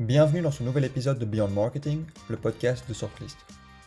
[0.00, 3.38] Bienvenue dans ce nouvel épisode de Beyond Marketing, le podcast de Sortlist.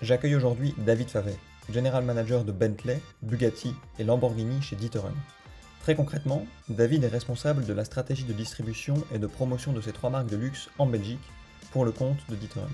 [0.01, 1.37] J'accueille aujourd'hui David Favet,
[1.71, 5.13] General Manager de Bentley, Bugatti et Lamborghini chez D'Ieteren.
[5.81, 9.91] Très concrètement, David est responsable de la stratégie de distribution et de promotion de ces
[9.91, 11.19] trois marques de luxe en Belgique
[11.69, 12.71] pour le compte de D'Ieteren.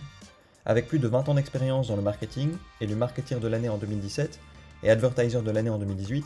[0.65, 4.39] Avec plus de 20 ans d'expérience dans le marketing, élu marketeer de l'année en 2017
[4.83, 6.25] et advertiser de l'année en 2018,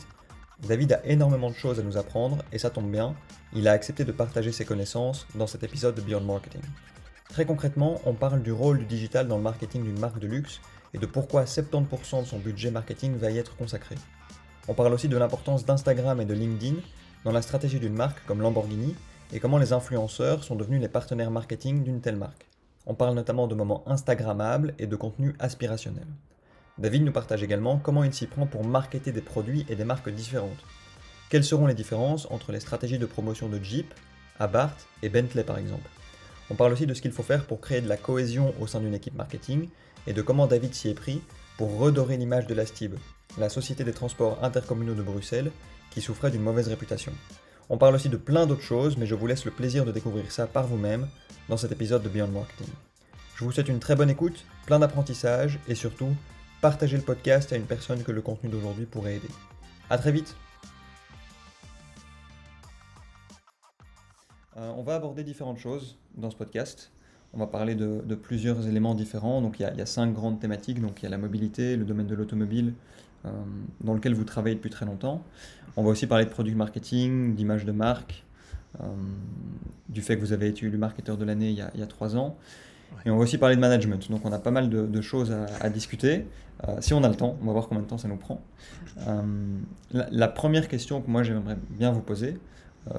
[0.60, 3.16] David a énormément de choses à nous apprendre et ça tombe bien,
[3.52, 6.62] il a accepté de partager ses connaissances dans cet épisode de Beyond Marketing.
[7.32, 10.60] Très concrètement, on parle du rôle du digital dans le marketing d'une marque de luxe
[10.92, 13.94] et de pourquoi 70% de son budget marketing va y être consacré.
[14.66, 16.76] On parle aussi de l'importance d'Instagram et de LinkedIn
[17.24, 18.96] dans la stratégie d'une marque comme Lamborghini
[19.32, 22.48] et comment les influenceurs sont devenus les partenaires marketing d'une telle marque.
[22.86, 26.06] On parle notamment de moments Instagrammables et de contenu aspirationnel.
[26.78, 30.10] David nous partage également comment il s'y prend pour marketer des produits et des marques
[30.10, 30.64] différentes.
[31.28, 33.94] Quelles seront les différences entre les stratégies de promotion de Jeep,
[34.40, 35.88] Abarth et Bentley par exemple?
[36.50, 38.80] On parle aussi de ce qu'il faut faire pour créer de la cohésion au sein
[38.80, 39.68] d'une équipe marketing
[40.06, 41.22] et de comment David s'y est pris
[41.56, 42.94] pour redorer l'image de la STIB,
[43.38, 45.52] la Société des Transports Intercommunaux de Bruxelles,
[45.90, 47.12] qui souffrait d'une mauvaise réputation.
[47.68, 50.30] On parle aussi de plein d'autres choses, mais je vous laisse le plaisir de découvrir
[50.32, 51.06] ça par vous-même
[51.48, 52.66] dans cet épisode de Beyond Marketing.
[53.36, 56.14] Je vous souhaite une très bonne écoute, plein d'apprentissage et surtout,
[56.60, 59.28] partagez le podcast à une personne que le contenu d'aujourd'hui pourrait aider.
[59.88, 60.34] A très vite
[64.60, 66.90] Euh, on va aborder différentes choses dans ce podcast.
[67.32, 69.40] On va parler de, plusieurs éléments différents.
[69.40, 70.80] Donc il y, a, cinq grandes thématiques.
[70.80, 72.74] Donc il y a la mobilité, le domaine de l'automobile,
[73.24, 73.30] euh,
[73.80, 75.22] dans lequel vous travaillez depuis très longtemps.
[75.76, 78.24] On va aussi parler de product marketing, d'image de marque,
[78.80, 78.86] euh,
[79.88, 82.36] du fait que vous avez été élu marketeur de l'année il, y a trois ans.
[83.06, 84.10] Et on va aussi parler de management.
[84.10, 86.26] Donc on a pas mal de, choses à, discuter.
[86.80, 88.42] si on a le temps, on va voir combien de temps ça nous prend.
[89.92, 92.36] la, première question que moi j'aimerais bien vous poser,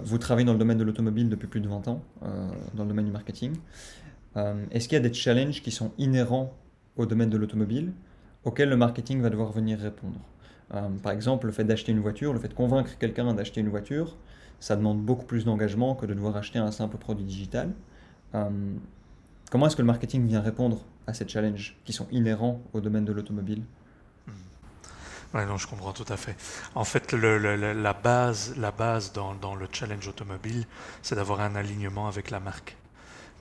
[0.04, 2.90] vous travaillez dans le domaine de l'automobile depuis plus de 20 ans, euh, dans le
[2.90, 3.54] domaine du marketing.
[4.38, 6.54] Euh, est-ce qu'il y a des challenges qui sont inhérents
[6.98, 7.94] au domaine de l'automobile
[8.44, 10.20] auxquels le marketing va devoir venir répondre
[11.04, 14.17] Par exemple, le fait d'acheter une voiture, le fait de convaincre quelqu'un d'acheter une voiture,
[14.60, 17.72] ça demande beaucoup plus d'engagement que de devoir acheter un simple produit digital.
[19.52, 23.05] comment est-ce que le marketing vient répondre à ces challenges qui sont inhérents au domaine
[23.05, 23.64] de l'automobile?
[25.33, 26.36] Oui, non, je comprends tout à fait.
[26.75, 30.65] En fait, la base, la base dans, le challenge automobile,
[31.02, 32.75] c'est d'avoir un alignement avec la marque.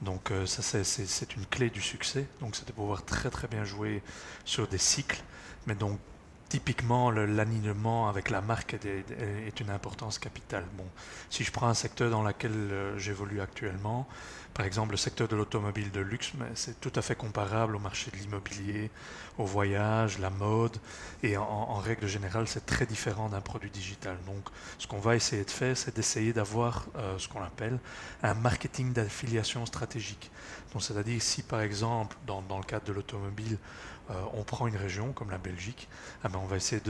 [0.03, 2.27] Donc euh, ça, c'est une clé du succès.
[2.41, 4.03] Donc c'est de pouvoir très très bien jouer
[4.45, 5.23] sur des cycles.
[5.67, 5.99] Mais donc
[6.49, 10.65] typiquement, l'alignement avec la marque est, est, une importance capitale.
[10.77, 10.87] Bon,
[11.29, 14.09] si je prends un secteur dans lequel euh, j'évolue actuellement,
[14.55, 18.11] par exemple, le secteur de l'automobile de luxe, c'est tout à fait comparable au marché
[18.11, 18.91] de l'immobilier,
[19.39, 20.77] au voyage, la mode,
[21.23, 24.17] et en, règle générale, c'est très différent d'un produit digital.
[24.27, 24.45] Donc,
[24.79, 27.79] ce qu'on va essayer de faire, c'est d'essayer d'avoir euh, ce qu'on appelle
[28.23, 30.31] un marketing d'affiliation stratégique.
[30.73, 33.57] Donc, c'est-à-dire si, par exemple, dans, dans le cadre de l'automobile,
[34.33, 35.89] on prend une région comme la Belgique,
[36.23, 36.83] ah ben, on va essayer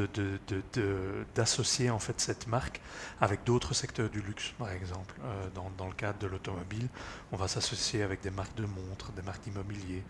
[1.34, 2.80] d'associer de, en fait cette marque
[3.20, 5.14] avec d'autres secteurs du luxe, par exemple.
[5.24, 6.88] Euh, dans, le cadre de l'automobile,
[7.32, 10.02] on va s'associer avec des marques de montres, des marques d'immobilier,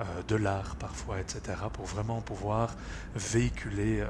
[0.00, 1.40] euh, de l'art parfois, etc.,
[1.72, 2.74] pour vraiment pouvoir
[3.14, 4.04] véhiculer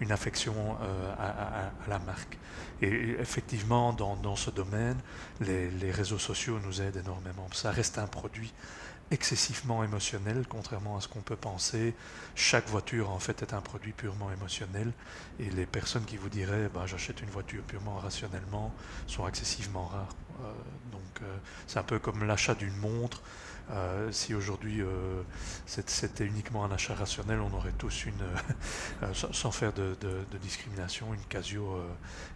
[0.00, 0.76] une, affection
[1.18, 2.38] à, la marque.
[2.82, 4.96] Et effectivement, dans, ce domaine,
[5.40, 7.48] les, les réseaux sociaux nous aident énormément.
[7.52, 8.52] Ça reste un produit
[9.10, 11.94] excessivement émotionnel, contrairement à ce qu'on peut penser.
[12.34, 14.92] Chaque voiture, en fait, est un produit purement émotionnel.
[15.40, 18.74] Et les personnes qui vous diraient bah, j'achète une voiture purement rationnellement
[19.06, 20.14] sont excessivement rares.
[20.40, 20.52] Euh,
[20.92, 21.36] donc, euh,
[21.66, 23.22] c'est un peu comme l'achat d'une montre.
[23.70, 24.80] Euh, si aujourd'hui
[25.66, 29.94] c'était uniquement un achat rationnel, on aurait tous une, sans faire de,
[30.40, 31.78] discrimination, une Casio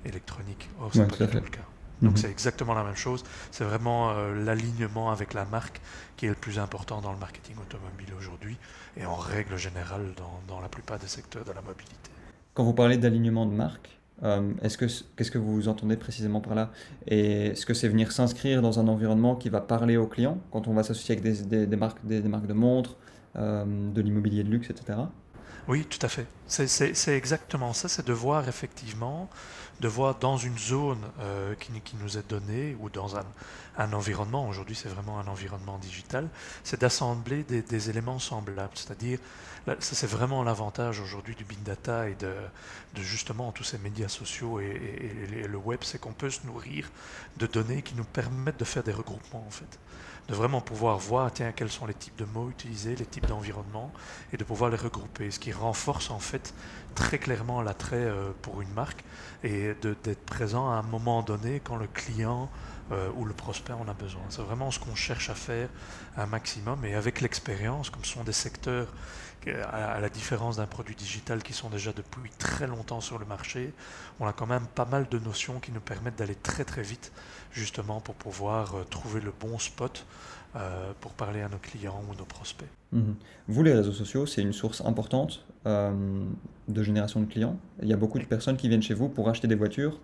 [0.05, 0.69] électronique.
[0.78, 1.61] Or, c'est pas le cas.
[2.02, 2.16] Donc mhm.
[2.16, 3.22] c'est exactement la même chose.
[3.50, 5.80] C'est vraiment euh, l'alignement avec la marque
[6.16, 8.58] qui est le plus important dans le marketing automobile aujourd'hui
[8.96, 10.12] et en règle générale
[10.48, 12.10] dans, la plupart des secteurs de la mobilité.
[12.54, 14.86] Quand vous parlez d'alignement de marque, euh, est-ce que
[15.16, 16.70] qu'est-ce que vous entendez précisément par là?
[17.06, 20.69] Et est-ce que c'est venir s'inscrire dans un environnement qui va parler aux clients quand
[20.69, 22.96] on va s'associer avec des, marques, des, marques de montres,
[23.37, 24.98] euh, de l'immobilier de luxe, etc.
[25.69, 26.26] Oui, tout à fait.
[26.46, 29.28] C'est exactement ça, c'est de voir effectivement,
[29.80, 34.76] de voir dans une zone euh, qui, nous est donnée ou dans un, environnement, aujourd'hui
[34.76, 36.28] c'est vraiment un environnement digital,
[36.62, 38.72] c'est d'assembler des, éléments semblables.
[38.74, 39.19] C'est-à-dire,
[39.66, 42.32] ça c'est vraiment l'avantage aujourd'hui du big data et de,
[42.94, 46.90] de, justement tous ces médias sociaux et, et le web, c'est qu'on peut se nourrir
[47.38, 49.78] de données qui nous permettent de faire des regroupements en fait
[50.28, 53.92] de vraiment pouvoir voir tiens, quels sont les types de mots utilisés, les types d'environnement,
[54.32, 56.54] et de pouvoir les regrouper, ce qui renforce en fait
[56.94, 58.11] très clairement l'attrait
[58.43, 59.05] pour une marque
[59.44, 62.50] et d'être présent à un moment donné quand le client
[63.17, 64.23] ou le prospect en a besoin.
[64.29, 65.69] C'est vraiment ce qu'on cherche à faire
[66.17, 68.89] un maximum et avec l'expérience, comme ce sont des secteurs
[69.50, 73.73] à la différence d'un produit digital qui sont déjà depuis très longtemps sur le marché,
[74.21, 77.12] on a quand même pas mal de notions qui nous permettent d'aller très très vite
[77.50, 80.05] justement pour pouvoir euh, trouver le bon spot
[80.55, 82.69] euh, pour parler à nos clients ou nos prospects.
[82.93, 83.17] Mhm.
[83.49, 87.56] Vous, les réseaux sociaux, c'est une source importante euh, de génération de clients.
[87.82, 90.00] Il y a beaucoup de personnes qui viennent chez vous pour acheter des voitures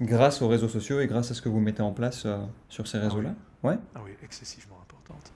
[0.00, 2.26] grâce aux réseaux sociaux et grâce à ce que vous mettez en place
[2.68, 3.34] sur ces ah réseaux-là.
[3.62, 5.32] ouais ah oui, excessivement importante.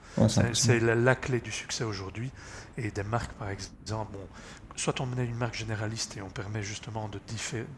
[0.53, 2.31] c'est la, clé du succès aujourd'hui
[2.77, 4.27] et des marques, par exemple, bon,
[4.75, 7.19] soit on est une marque généraliste et on permet justement de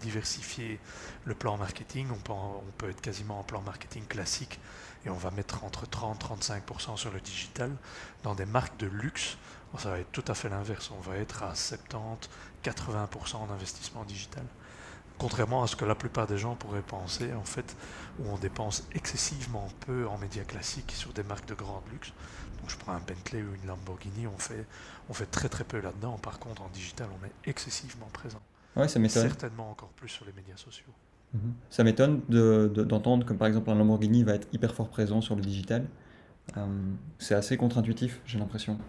[0.01, 0.79] diversifier
[1.25, 4.59] le plan marketing, on peut, on peut être quasiment en plan marketing classique
[5.05, 7.71] et on va mettre entre 30-35% sur le digital.
[8.23, 9.37] Dans des marques de luxe,
[9.77, 14.43] ça va être tout à fait l'inverse, on va être à 70-80% en investissement digital.
[15.17, 17.75] Contrairement à ce que la plupart des gens pourraient penser, en fait,
[18.19, 22.13] où on dépense excessivement peu en médias classiques sur des marques de grande luxe.
[22.59, 24.65] Donc je prends un Bentley ou une Lamborghini, on fait,
[25.09, 26.17] on fait très très peu là-dedans.
[26.17, 28.41] Par contre, en digital, on est excessivement présent.
[28.75, 29.23] Ouais, ça m'étonne.
[29.23, 30.93] Certainement encore plus sur les médias sociaux.
[31.33, 31.53] Mhm.
[31.69, 35.41] Ça m'étonne d'entendre que par exemple un Lamborghini va être hyper fort présent sur le
[35.41, 35.85] digital.
[36.57, 36.65] Euh,
[37.19, 38.79] c'est assez contre-intuitif, j'ai l'impression.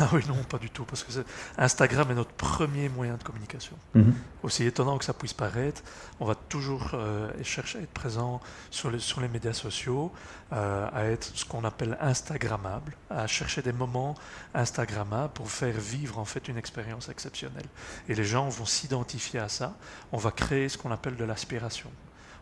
[0.00, 1.12] Ah oui, non, pas du tout, parce que
[1.58, 3.76] Instagram est notre premier moyen de communication.
[3.94, 4.14] Mhm.
[4.42, 5.82] Aussi étonnant que ça puisse paraître,
[6.20, 8.40] on va toujours euh, chercher à être présent
[8.70, 10.12] sur les, sur les médias sociaux,
[10.52, 14.14] euh, à être ce qu'on appelle Instagrammable, à chercher des moments
[14.54, 17.66] Instagrammables pour faire vivre en fait une expérience exceptionnelle.
[18.08, 19.76] Et les gens vont s'identifier à ça.
[20.12, 21.90] On va créer ce qu'on appelle de l'aspiration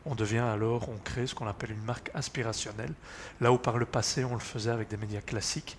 [0.07, 2.93] on devient alors, on crée ce qu'on appelle une marque aspirationnelle.
[3.41, 5.77] Là où par le passé, on le faisait avec des médias classiques,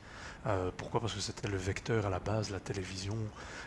[0.48, 1.00] euh, pourquoi?
[1.00, 3.16] Parce que c'était le vecteur à la base, la télévision,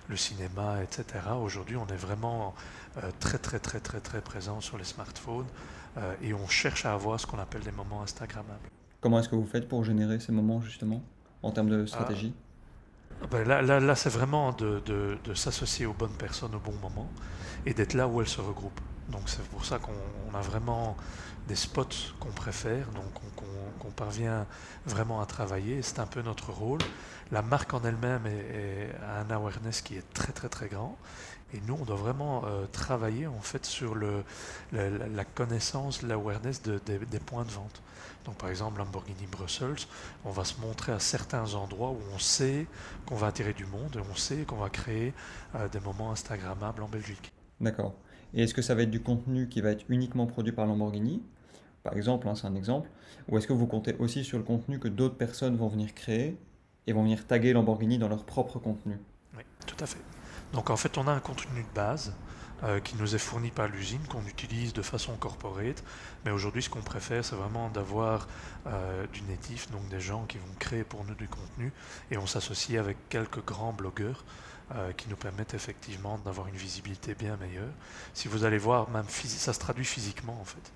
[0.09, 1.05] le cinéma, etc.
[1.41, 2.55] Aujourd'hui, on est vraiment
[2.97, 5.47] euh, très très très très très présent sur les smartphones
[5.97, 8.69] euh, et on cherche à avoir ce qu'on appelle des moments Instagrammables.
[9.01, 11.03] Comment est-ce que vous faites pour générer ces moments justement
[11.43, 12.35] en termes de stratégie?
[13.23, 16.59] Ah, ben là, là, là c'est vraiment de, de, de s'associer aux bonnes personnes au
[16.59, 17.09] bon moment
[17.67, 18.81] et d'être là où elles se regroupent.
[19.15, 20.97] Donc c'est pour ça qu'on a vraiment
[21.47, 21.85] des spots
[22.19, 23.05] qu'on préfère, donc
[23.81, 24.45] qu'on parvient
[24.87, 25.83] vraiment à travailler.
[25.83, 26.81] C'est un peu notre rôle.
[27.31, 28.27] La marque en elle-même
[29.07, 30.99] a un awareness qui est très très très grand.
[31.53, 37.45] Et nous, on doit vraiment euh, travailler en fait sur la, connaissance, l'awareness des points
[37.45, 37.83] de vente.
[38.25, 39.87] Donc par exemple, Lamborghini Brussels,
[40.25, 42.67] on va se montrer à certains endroits où on sait
[43.07, 45.15] qu'on va attirer du monde et on sait qu'on va créer
[45.55, 47.33] euh, des moments Instagrammables en Belgique.
[47.61, 47.95] D'accord.
[48.35, 51.23] Et est-ce que ça va être du contenu qui va être uniquement produit par Lamborghini?
[51.85, 52.91] Par exemple, hein, c'est un exemple,
[53.29, 56.37] ou est-ce que vous comptez aussi sur le contenu que d'autres personnes vont venir créer
[56.87, 58.99] et vont venir taguer Lamborghini dans leur propre contenu?
[59.37, 60.01] Oui, tout à fait.
[60.53, 62.15] Donc en fait, on a un contenu de base
[62.65, 65.85] euh, qui nous est fourni par l'usine, qu'on utilise de façon corporate,
[66.25, 68.27] mais aujourd'hui, ce qu'on préfère, c'est vraiment d'avoir
[68.67, 71.73] euh, du natif, donc des gens qui vont créer pour nous du contenu,
[72.11, 74.25] et on s'associe avec quelques grands blogueurs
[74.73, 77.73] euh, qui nous permettent effectivement d'avoir une visibilité bien meilleure.
[78.15, 80.73] Si vous allez voir, même ça se traduit physiquement en fait.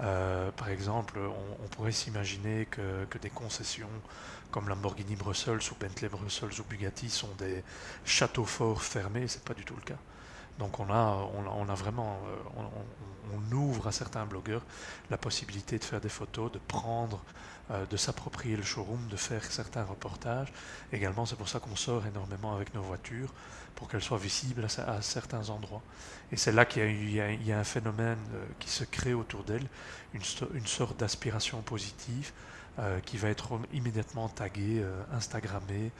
[0.00, 3.88] Euh, par exemple, on, pourrait s'imaginer que, des concessions
[4.50, 7.62] comme Lamborghini Brussels ou Bentley Brussels ou Bugatti sont des
[8.04, 9.98] châteaux forts fermés, c'est pas du tout le cas.
[10.58, 12.62] Donc on a, on a, vraiment, euh,
[13.32, 14.62] on, ouvre à certains blogueurs
[15.10, 17.22] la possibilité de faire des photos, de prendre,
[17.70, 20.50] euh, de s'approprier le showroom, de faire certains reportages.
[20.90, 23.34] Également, c'est pour ça qu'on sort énormément avec nos voitures
[23.74, 25.82] pour qu'elles soient visibles à, certains endroits.
[26.32, 27.20] Et c'est là qu'il y,
[27.52, 29.66] a un phénomène euh, qui se crée autour d'elle,
[30.14, 32.32] une, sorte d'aspiration positive
[32.78, 34.82] euh, qui va être immédiatement taguée,
[35.12, 35.92] Instagrammée.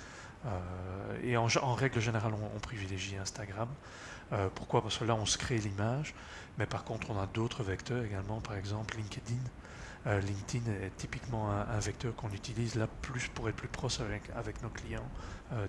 [1.22, 3.68] et en, règle générale, on, privilégie Instagram.
[4.54, 4.80] pourquoi?
[4.80, 6.14] Parce que là, on se crée l'image,
[6.56, 9.42] mais par contre, on a d'autres vecteurs également, par exemple LinkedIn.
[10.06, 14.62] LinkedIn est typiquement un, vecteur qu'on utilise là plus pour être plus proche avec, avec
[14.62, 15.08] nos clients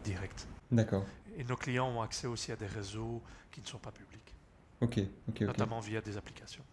[0.04, 0.48] directs.
[0.72, 1.06] D'accord.
[1.38, 3.22] Et nos clients ont accès aussi à des réseaux
[3.52, 4.36] qui ne sont pas publics.
[4.82, 6.64] Ok, ok, Notamment via des applications.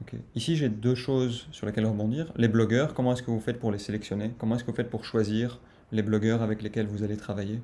[0.00, 0.14] Ok.
[0.34, 2.32] Ici, j'ai deux choses sur lesquelles rebondir.
[2.36, 4.32] Les blogueurs, comment est-ce que vous faites pour les sélectionner?
[4.38, 5.60] Comment est-ce que vous faites pour choisir
[5.92, 7.60] les blogueurs avec lesquels vous allez travailler?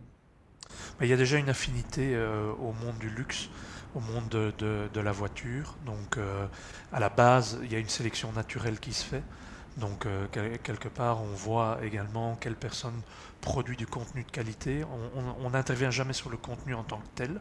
[1.01, 3.49] Il y a déjà une affinité euh, au monde du luxe,
[3.99, 5.77] au monde de, la voiture.
[5.85, 6.47] Donc, euh,
[6.93, 9.23] à la base, il y a une sélection naturelle qui se fait.
[9.77, 10.27] Donc, euh,
[10.63, 13.01] quelque part, on voit également quelle personne
[13.41, 14.85] produit du contenu de qualité.
[15.41, 17.41] On n'intervient jamais sur le contenu en tant que tel,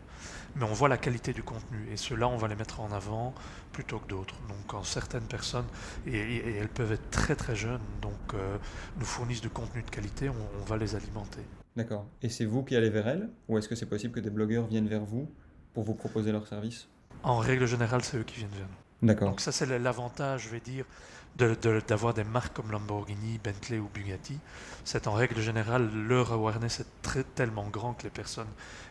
[0.56, 1.88] mais on voit la qualité du contenu.
[1.92, 3.34] Et ceux-là, on va les mettre en avant
[3.72, 4.36] plutôt que d'autres.
[4.48, 5.66] Donc, quand certaines personnes,
[6.06, 8.58] et, elles peuvent être très très jeunes, donc euh,
[8.98, 11.42] nous fournissent du contenu de qualité, on, va les alimenter.
[11.76, 12.06] D'accord.
[12.22, 14.68] Et c'est vous qui allez vers elles Ou est-ce que c'est possible que des blogueurs
[14.68, 15.32] viennent vers vous
[15.78, 16.88] pour vous proposer leurs services
[17.22, 19.08] En règle générale, c'est eux qui viennent vers nous.
[19.08, 19.30] D'accord.
[19.30, 20.86] Donc ça, c'est l'avantage, je vais dire,
[21.36, 24.40] d'avoir des marques comme Lamborghini, Bentley ou Bugatti.
[24.86, 28.48] C'est en règle générale, leur awareness est très, tellement grand que les personnes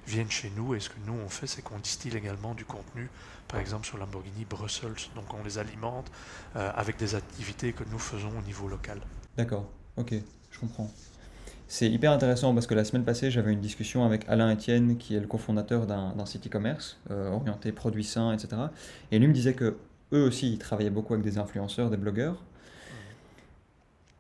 [0.07, 0.77] viennent chez nous.
[0.77, 3.11] Et ce que nous, on fait, c'est qu'on distille également du contenu,
[3.49, 5.11] par exemple sur Lamborghini Brussels.
[5.17, 6.09] Donc on les alimente
[6.55, 9.01] euh, avec des activités que nous faisons au niveau local.
[9.37, 10.15] D'accord, ok,
[10.53, 10.89] je comprends.
[11.69, 15.17] C'est hyper intéressant parce que la semaine passée, j'avais une discussion avec Alain Etienne, qui
[15.17, 18.63] est le cofondateur d'un site e-commerce euh, orienté produits sains, etc.
[19.11, 19.77] Et lui me disait que
[20.13, 22.45] eux aussi, ils travaillaient beaucoup avec des influenceurs, des blogueurs.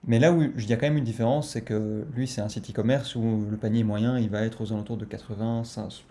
[0.09, 2.49] Mais là où il y a quand même une différence, c'est que lui, c'est un
[2.49, 5.62] site e-commerce où le panier moyen, il va être aux alentours de 80,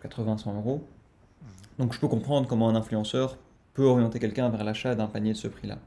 [0.02, 0.86] 80 100 euros.
[1.80, 3.38] Donc je peux comprendre comment un influenceur
[3.74, 5.78] peut orienter quelqu'un vers l'achat d'un panier de ce prix-là.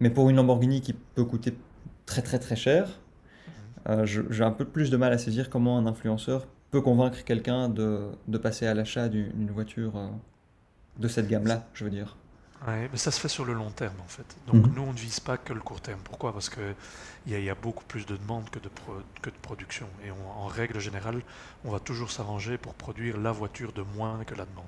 [0.00, 1.56] Mais pour une Lamborghini qui peut coûter
[2.06, 3.00] très très très cher,
[4.04, 8.08] j'ai un peu plus de mal à saisir comment un influenceur peut convaincre quelqu'un de,
[8.26, 10.08] de, passer à l'achat d'une voiture euh,
[10.98, 12.16] de cette gamme-là, je veux dire.
[12.66, 14.26] Ouais, mais ça se fait sur le long terme en fait.
[14.46, 14.74] Donc mhm.
[14.74, 16.00] nous, on ne vise pas que le court terme.
[16.02, 16.32] Pourquoi?
[16.32, 16.74] Parce qu'il
[17.26, 18.70] y, a, y a beaucoup plus de demandes que de,
[19.22, 19.86] que de production.
[20.04, 21.22] Et en règle générale,
[21.64, 24.64] on va toujours s'arranger pour produire la voiture de moins que la demande.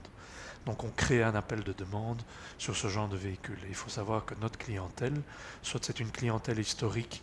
[0.66, 2.20] Donc on crée un appel de demande
[2.58, 3.58] sur ce genre de véhicule.
[3.64, 5.14] Et il faut savoir que notre clientèle,
[5.62, 7.22] soit c'est une clientèle historique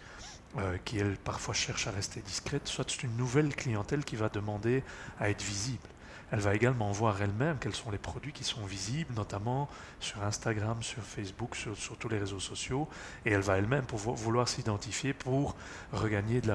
[0.58, 4.30] euh, qui, elle, parfois cherche à rester discrète, soit c'est une nouvelle clientèle qui va
[4.30, 4.84] demander
[5.20, 5.88] à être visible.
[6.32, 9.70] Elle va également voir elle-même quels sont les produits qui sont visibles, notamment
[10.00, 12.88] sur Instagram, sur Facebook, sur, tous les réseaux sociaux,
[13.26, 15.56] et elle va elle-même vouloir s'identifier pour
[15.94, 16.48] regagner de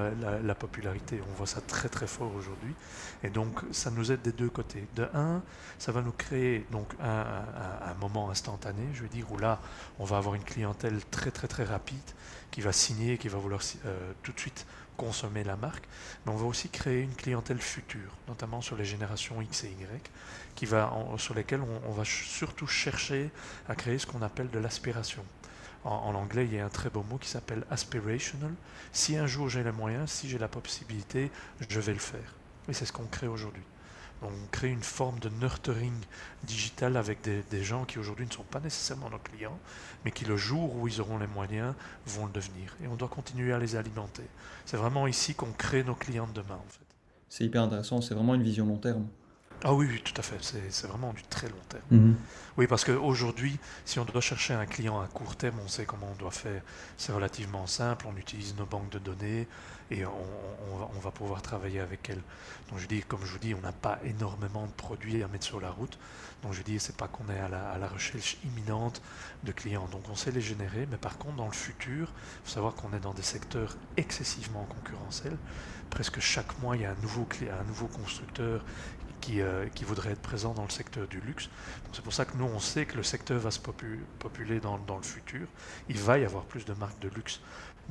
[0.43, 1.21] la, popularité.
[1.29, 2.73] On voit ça très très fort aujourd'hui,
[3.23, 4.87] et donc ça nous aide des deux côtés.
[4.95, 5.41] De un,
[5.79, 7.25] ça va nous créer donc un,
[7.85, 9.59] un moment instantané, je veux dire, où là,
[9.99, 11.97] on va avoir une clientèle très très très rapide
[12.51, 14.65] qui va signer, qui va vouloir euh, tout de suite
[14.97, 15.87] consommer la marque,
[16.25, 20.11] mais on va aussi créer une clientèle future, notamment sur les générations X et Y,
[20.53, 23.31] qui va, sur lesquelles on, va surtout chercher
[23.67, 25.23] à créer ce qu'on appelle de l'aspiration.
[25.85, 28.53] En, en, anglais, il y a un très beau mot qui s'appelle aspirational.
[28.91, 31.31] Si un jour j'ai les moyens, si j'ai la possibilité,
[31.67, 32.35] je vais le faire.
[32.69, 33.63] Et c'est ce qu'on crée aujourd'hui.
[34.21, 35.93] On crée une forme de nurturing
[36.43, 39.57] digital avec des, gens qui aujourd'hui ne sont pas nécessairement nos clients,
[40.05, 41.73] mais qui le jour où ils auront les moyens
[42.05, 42.75] vont le devenir.
[42.83, 44.25] Et on doit continuer à les alimenter.
[44.65, 46.85] C'est vraiment ici qu'on crée nos clients de demain en fait.
[47.29, 49.07] C'est hyper intéressant, c'est vraiment une vision long terme.
[49.63, 50.37] Ah oui, oui, tout à fait.
[50.69, 51.83] C'est vraiment du très long terme.
[51.91, 52.15] Mhm.
[52.57, 56.09] Oui, parce qu'aujourd'hui, si on doit chercher un client à court terme, on sait comment
[56.11, 56.61] on doit faire.
[56.97, 58.07] C'est relativement simple.
[58.11, 59.47] On utilise nos banques de données
[59.91, 62.21] et on, va pouvoir travailler avec elles.
[62.69, 65.45] Donc je dis, comme je vous dis, on n'a pas énormément de produits à mettre
[65.45, 65.97] sur la route.
[66.43, 69.01] Donc je dis, c'est pas qu'on est à la, recherche imminente
[69.43, 69.87] de clients.
[69.91, 72.93] Donc on sait les générer, mais par contre, dans le futur, il faut savoir qu'on
[72.93, 75.37] est dans des secteurs excessivement concurrentiels.
[75.89, 78.63] Presque chaque mois, il y a un nouveau, un nouveau constructeur
[79.21, 81.49] qui, euh, qui voudraient être présents dans le secteur du luxe.
[81.93, 85.03] C'est pour ça que nous, on sait que le secteur va se populer dans, le
[85.03, 85.47] futur.
[85.87, 87.39] Il va y avoir plus de marques de luxe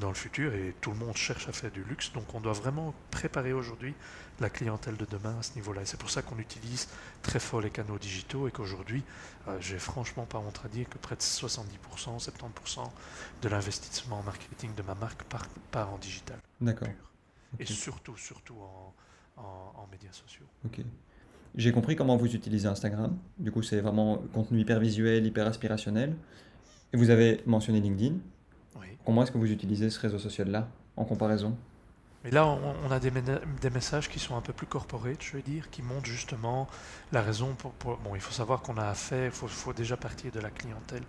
[0.00, 2.12] dans le futur et tout le monde cherche à faire du luxe.
[2.12, 3.94] Donc on doit vraiment préparer aujourd'hui
[4.40, 5.82] la clientèle de demain à ce niveau-là.
[5.82, 6.88] Et c'est pour ça qu'on utilise
[7.22, 9.04] très fort les canaux digitaux et qu'aujourd'hui,
[9.48, 12.90] euh, j'ai franchement pas honte à dire que près de 70%, 70%
[13.42, 16.38] de l'investissement en marketing de ma marque part, part en digital.
[16.60, 16.88] D'accord.
[17.58, 18.94] Et surtout, surtout en,
[19.36, 20.46] en, en médias sociaux.
[20.64, 20.80] Ok.
[21.56, 23.18] J'ai compris comment vous utilisez Instagram.
[23.38, 26.16] Du coup, c'est vraiment contenu hyper visuel, hyper aspirationnel.
[26.92, 28.14] Et vous avez mentionné LinkedIn.
[28.76, 28.86] Oui.
[29.04, 31.56] Comment est-ce que vous utilisez ce réseau social-là en comparaison?
[32.22, 35.42] Mais là, on, a des, des, messages qui sont un peu plus corporate, je veux
[35.42, 36.68] dire, qui montrent justement
[37.12, 37.96] la raison pour...
[37.96, 41.02] bon, il faut savoir qu'on a affaire, il faut, faut, déjà partir de la clientèle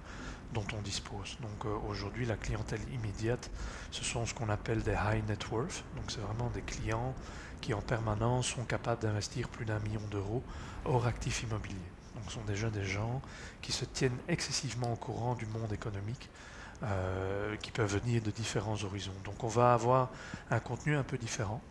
[0.54, 1.38] dont on dispose.
[1.42, 3.52] Donc euh, aujourd'hui, la clientèle immédiate,
[3.92, 5.84] ce sont ce qu'on appelle des high net worth.
[5.98, 7.14] Donc c'est vraiment des clients
[7.60, 10.44] qui en permanence sont capables d'investir plus d'un million d'euros
[10.86, 11.76] hors actifs immobiliers.
[12.16, 13.22] Donc ce sont déjà des gens
[13.62, 16.30] qui se tiennent excessivement au courant du monde économique,
[16.84, 19.12] euh, qui peuvent venir de différents horizons.
[19.24, 20.10] Donc on va avoir
[20.50, 21.62] un contenu un peu différent.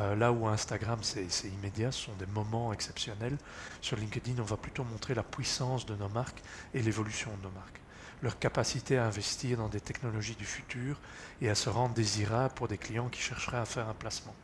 [0.00, 3.36] Euh, là où Instagram, c'est immédiat, ce sont des moments exceptionnels.
[3.80, 6.42] Sur LinkedIn, on va plutôt montrer la puissance de nos marques
[6.74, 7.82] et l'évolution de nos marques
[8.22, 10.96] leur capacité à investir dans des technologies du futur
[11.40, 14.34] et à se rendre désirable pour des clients qui chercheraient à faire un placement.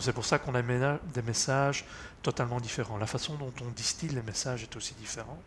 [0.00, 1.84] C'est pour ça qu'on a des messages
[2.22, 2.98] totalement différents.
[2.98, 5.42] La façon dont on distille les messages est aussi différente.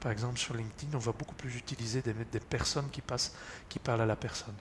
[0.00, 3.02] Par exemple, sur LinkedIn, on va beaucoup plus utiliser des, personnes qui,
[3.80, 4.54] parlent à la personne.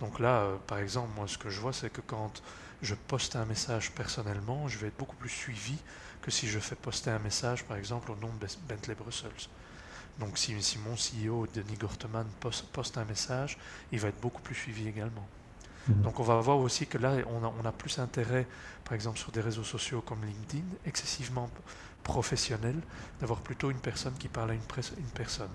[0.00, 2.42] Donc là, euh, par exemple, moi, ce que je vois, c'est que quand
[2.82, 5.76] je poste un message personnellement, je vais être beaucoup plus suivi
[6.22, 9.48] que si je fais poster un message, par exemple, au nom de Bentley Brussels.
[10.18, 13.58] Donc si, mon CEO, Denis Gorteman, poste un message,
[13.92, 15.26] il va être beaucoup plus suivi également.
[15.88, 16.02] Mhm.
[16.02, 18.46] Donc on va voir aussi que là, on a, on a, plus intérêt,
[18.84, 21.48] par exemple sur des réseaux sociaux comme LinkedIn, excessivement
[22.02, 22.76] professionnel,
[23.20, 24.60] d'avoir plutôt une personne qui parle à une,
[24.98, 25.48] une personne.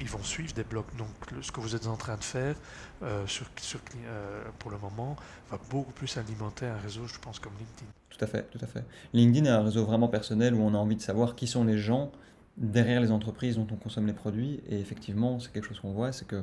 [0.00, 0.86] Ils vont suivre des blogs.
[0.96, 1.08] Donc
[1.42, 2.56] ce que vous êtes en train de faire
[3.02, 5.16] euh, sur, sur euh, pour le moment
[5.50, 7.90] va beaucoup plus alimenter un réseau, je pense, comme LinkedIn.
[8.10, 8.84] Tout à fait, tout à fait.
[9.12, 11.78] LinkedIn est un réseau vraiment personnel où on a envie de savoir qui sont les
[11.78, 12.10] gens
[12.56, 14.60] derrière les entreprises dont on consomme les produits.
[14.68, 16.42] Et effectivement, c'est quelque chose qu'on voit, c'est que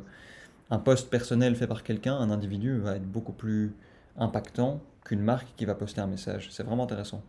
[0.72, 3.74] un poste personnel fait par quelqu'un, un individu, va être beaucoup plus
[4.18, 6.50] impactant qu'une marque qui va poster un message.
[6.52, 7.24] C'est vraiment intéressant.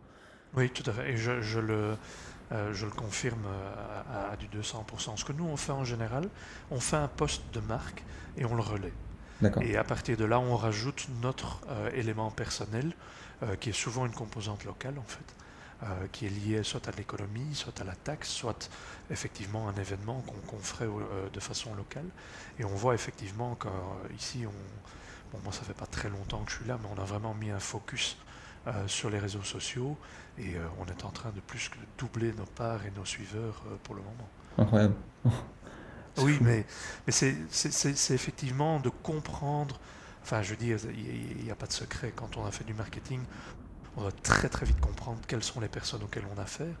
[0.55, 1.11] Oui, tout à fait.
[1.11, 1.95] Et je, je le,
[2.51, 3.45] euh, je le confirme
[4.13, 5.17] à, du 200%.
[5.17, 6.27] Ce que nous, on fait en général,
[6.69, 8.03] on fait un poste de marque
[8.37, 8.93] et on le relaie.
[9.61, 12.91] Et à partir de là, on rajoute notre euh, élément personnel,
[13.41, 15.23] euh, qui est souvent une composante locale, en fait.
[16.11, 18.69] Qui est lié soit à l'économie, soit à la taxe, soit
[19.09, 20.87] effectivement un événement qu'on ferait
[21.33, 22.05] de façon locale.
[22.59, 23.57] Et on voit effectivement
[24.11, 24.51] qu'ici, on,
[25.31, 27.33] bon, moi ça fait pas très longtemps que je suis là, mais on a vraiment
[27.33, 28.17] mis un focus
[28.67, 29.97] euh, sur les réseaux sociaux
[30.37, 33.63] et euh, on est en train de plus que doubler nos parts et nos suiveurs
[33.65, 34.29] euh, pour le moment.
[34.59, 34.93] Incroyable.
[36.17, 36.67] oui, mais,
[37.07, 39.79] mais c'est effectivement de comprendre,
[40.21, 42.75] enfin je veux dire, il n'y a pas de secret, quand on a fait du
[42.75, 43.21] marketing,
[43.97, 46.75] on doit très très vite comprendre quelles sont les personnes auxquelles on a affaire.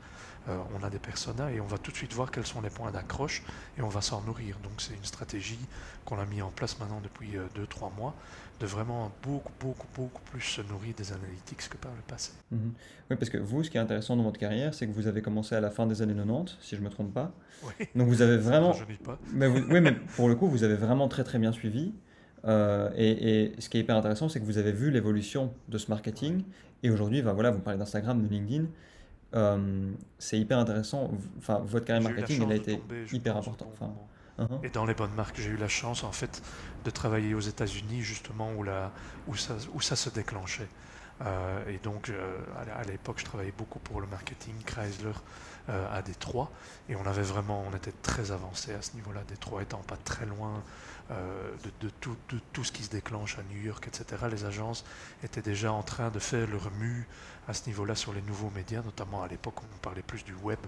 [0.47, 2.91] on a des personas et on va tout de suite voir quels sont les points
[2.91, 3.43] d'accroche
[3.77, 4.57] et on va s'en nourrir.
[4.63, 5.59] Donc c'est une stratégie
[6.05, 8.15] qu'on a mis en place maintenant depuis 2-3 mois
[8.61, 12.31] de vraiment beaucoup, beaucoup, beaucoup plus se nourrir des analytics que par le passé.
[12.51, 12.73] Mhm.
[13.09, 15.21] Oui, parce que vous, ce qui est intéressant dans votre carrière, c'est que vous avez
[15.21, 17.31] commencé à la fin des années 90, si je ne me trompe pas.
[17.63, 17.87] Oui.
[17.95, 18.73] Donc vous avez vraiment...
[18.73, 19.17] Je pas.
[19.33, 21.93] Mais oui, mais pour le coup, vous avez vraiment très très bien suivi.
[22.45, 25.89] Euh, et, ce qui est hyper intéressant, c'est que vous avez vu l'évolution de ce
[25.89, 26.43] marketing.
[26.83, 28.65] Et aujourd'hui, ben voilà, vous parlez d'Instagram, de LinkedIn.
[29.33, 31.11] Euh, c'est hyper intéressant.
[31.37, 32.81] Enfin, votre carrière marketing, elle a été
[33.11, 33.69] hyper importante.
[33.73, 33.93] Enfin,
[34.39, 34.65] Uh-huh.
[34.65, 36.41] Et dans les bonnes marques, j'ai eu la chance en fait
[36.85, 38.91] de travailler aux États-Unis justement où, la,
[39.27, 40.69] où, ça, où ça se déclenchait.
[41.25, 42.37] Euh, et donc euh,
[42.75, 45.11] à l'époque, je travaillais beaucoup pour le marketing Chrysler
[45.69, 46.51] euh, à Détroit
[46.89, 49.21] et on avait vraiment, on était très avancé à ce niveau-là.
[49.27, 50.63] Détroit étant pas très loin
[51.11, 54.23] de, de, tout, de, tout, ce qui se déclenche à New York, etc.
[54.31, 54.85] Les agences
[55.23, 57.07] étaient déjà en train de faire le remue
[57.47, 60.33] à ce niveau-là sur les nouveaux médias, notamment à l'époque où on parlait plus du
[60.35, 60.59] web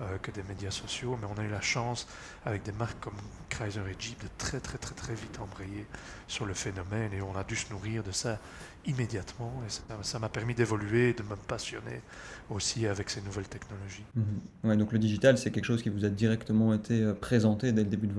[0.00, 2.06] euh, que des médias sociaux, mais on a eu la chance,
[2.44, 3.16] avec des marques comme
[3.48, 5.86] Chrysler et Jeep, de très très très très vite embrayer
[6.26, 8.38] sur le phénomène et on a dû se nourrir de ça
[8.86, 12.02] immédiatement et ça m'a permis d'évoluer, de me passionner
[12.50, 14.04] aussi avec ces nouvelles technologies.
[14.14, 14.24] Mhm.
[14.64, 17.82] Ouais, donc le digital, c'est quelque chose qui vous a directement été euh, présenté dès
[17.82, 18.14] le début de,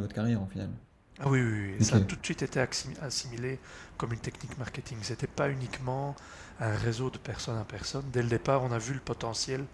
[0.00, 0.68] votre carrière en final.
[1.20, 1.84] Ah oui, oui, oui.
[1.84, 2.60] ça a tout de suite été
[3.00, 3.58] assimilé
[3.96, 4.98] comme une technique marketing.
[5.02, 6.16] C'était pas uniquement
[6.60, 8.04] un réseau de personne à personne.
[8.12, 9.64] Dès le départ, on a vu le potentiel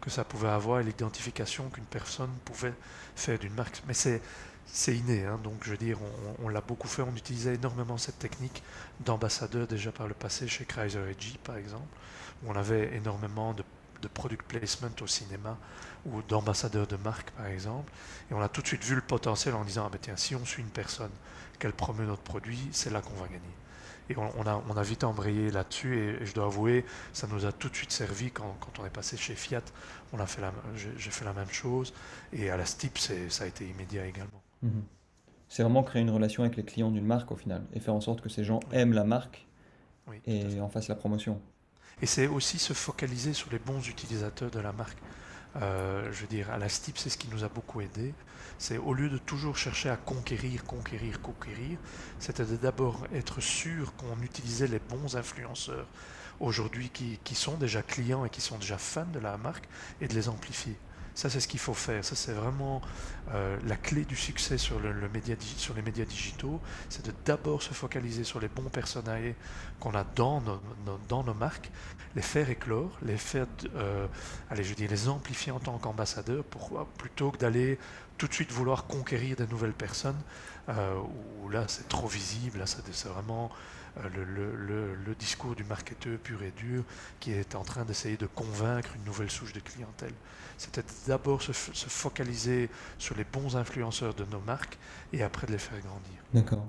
[0.00, 2.74] que ça pouvait avoir et l'identification qu'une personne pouvait
[3.16, 3.82] faire d'une marque.
[3.86, 4.20] Mais c'est
[4.72, 5.38] c'est inné, hein.
[5.42, 5.98] donc je veux dire,
[6.42, 8.62] on, l'a beaucoup fait, on utilisait énormément cette technique
[9.00, 11.88] d'ambassadeur déjà par le passé chez Chrysler et Jeep par exemple,
[12.42, 13.64] où on avait énormément de,
[14.00, 15.58] de product placement au cinéma
[16.06, 17.92] ou d'ambassadeurs de marque par exemple,
[18.30, 20.34] et on a tout de suite vu le potentiel en disant, ah ben tiens, si
[20.34, 21.10] on suit une personne,
[21.58, 23.40] qu'elle promeut notre produit, c'est là qu'on va gagner.
[24.08, 27.52] Et on, a, on a vite embrayé là-dessus et, je dois avouer, ça nous a
[27.52, 29.62] tout de suite servi quand, quand on est passé chez Fiat.
[30.12, 31.94] On a fait la, j'ai fait la même chose
[32.32, 34.42] et à la STIP, ça a été immédiat également.
[34.62, 34.82] Mhm.
[35.48, 38.00] C'est vraiment créer une relation avec les clients d'une marque au final et faire en
[38.00, 39.46] sorte que ces gens aiment la marque
[40.26, 41.40] et en fassent la promotion.
[42.02, 44.98] Et c'est aussi se focaliser sur les bons utilisateurs de la marque.
[45.56, 48.14] Euh, je veux dire, à la STIP, c'est ce qui nous a beaucoup aidé.
[48.58, 51.78] C'est au lieu de toujours chercher à conquérir, conquérir, conquérir,
[52.18, 55.86] c'était d'abord être sûr qu'on utilisait les bons influenceurs
[56.40, 59.68] aujourd'hui qui, qui, sont déjà clients et qui sont déjà fans de la marque
[60.00, 60.76] et de les amplifier.
[61.20, 62.02] Ça, c'est ce qu'il faut faire.
[62.02, 62.80] Ça, c'est vraiment
[63.34, 66.58] euh, la clé du succès sur, le, média, sur les médias digitaux.
[66.88, 69.34] C'est de d'abord se focaliser sur les bons personnages
[69.80, 70.58] qu'on a dans nos,
[71.10, 71.70] dans nos marques,
[72.16, 74.06] les faire éclore, les faire, euh,
[74.48, 77.78] allez, je dis, les amplifier en tant qu'ambassadeurs, pour, plutôt que d'aller
[78.16, 80.22] tout de suite vouloir conquérir de nouvelles personnes,
[80.70, 80.94] euh,
[81.42, 82.62] où là, c'est trop visible.
[82.64, 83.50] C'est vraiment
[83.98, 86.82] euh, le, discours du marketeur pur et dur
[87.18, 90.14] qui est en train d'essayer de convaincre une nouvelle souche de clientèle.
[90.60, 92.68] C'était d'abord se, focaliser
[92.98, 94.78] sur les bons influenceurs de nos marques
[95.14, 96.22] et après de les faire grandir.
[96.34, 96.66] D'accord.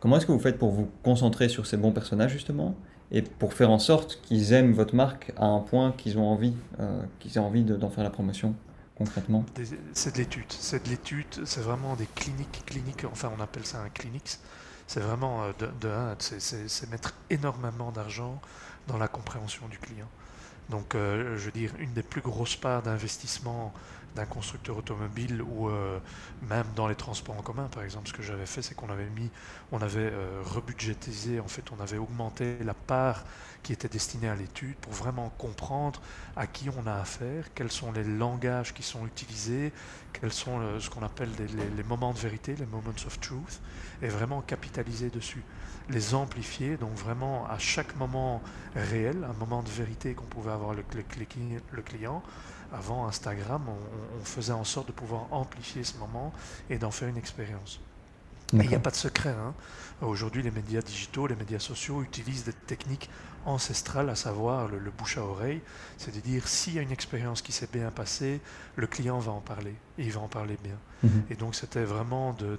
[0.00, 2.74] Comment est-ce que vous faites pour vous concentrer sur ces bons personnages justement
[3.10, 6.54] et pour faire en sorte qu'ils aiment votre marque à un point qu'ils ont envie,
[6.80, 8.54] euh, qu'ils aient envie d'en faire la promotion
[8.96, 9.44] concrètement?
[9.92, 10.46] C'est de l'étude.
[10.48, 11.44] C'est de l'étude.
[11.44, 13.04] C'est vraiment des cliniques, cliniques.
[13.04, 14.38] Enfin, on appelle ça un clinics
[14.86, 18.40] c'est vraiment euh, de, de c'est mettre énormément d'argent
[18.86, 20.08] dans la compréhension du client.
[20.70, 23.72] Donc, euh, je veux dire, une des plus grosses parts d'investissement
[24.14, 25.98] d'un constructeur automobile ou euh,
[26.42, 29.08] même dans les transports en commun, par exemple, ce que j'avais fait, c'est qu'on avait
[29.10, 29.30] mis,
[29.72, 33.24] on avait euh, rebudgétisé, en fait, on avait augmenté la part
[33.62, 36.00] qui était destinée à l'étude pour vraiment comprendre
[36.36, 39.72] à qui on a affaire, quels sont les langages qui sont utilisés,
[40.12, 41.30] quels sont ce qu'on appelle
[41.76, 43.60] les, moments de vérité, les moments of truth,
[44.02, 45.42] et vraiment capitaliser dessus,
[45.88, 48.42] les amplifier, donc vraiment à chaque moment
[48.76, 50.84] réel, un moment de vérité qu'on pouvait avoir le,
[51.72, 52.22] le client
[52.74, 56.32] avant Instagram, on, faisait en sorte de pouvoir amplifier ce moment
[56.70, 57.80] et d'en faire une expérience.
[58.52, 59.30] Il n'y a pas de secret.
[59.30, 59.54] Hein.
[60.02, 63.08] Aujourd'hui, les médias digitaux, les médias sociaux utilisent des techniques
[63.46, 65.60] ancestrales, à savoir le, bouche à oreille.
[65.98, 68.40] C'est à dire, s'il y a une expérience qui s'est bien passée,
[68.76, 70.78] le client va en parler, et il va en parler bien.
[71.02, 71.24] Mhm.
[71.30, 72.58] Et donc, c'était vraiment de,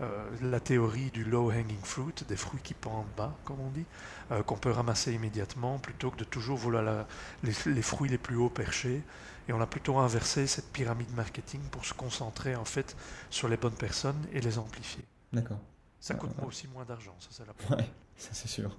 [0.00, 3.84] euh, la théorie du low-hanging fruit, des fruits qui pendent bas, comme on dit,
[4.32, 7.06] euh, qu'on peut ramasser immédiatement, plutôt que de toujours vouloir
[7.42, 9.02] les, les, fruits les plus hauts perchés.
[9.48, 12.96] Et on a plutôt inversé cette pyramide marketing pour se concentrer en fait
[13.30, 15.04] sur les bonnes personnes et les amplifier.
[15.32, 15.58] D'accord.
[16.00, 17.84] Ça coûte aussi moins d'argent, ça c'est la Ouais,
[18.16, 18.76] ça c'est sûr.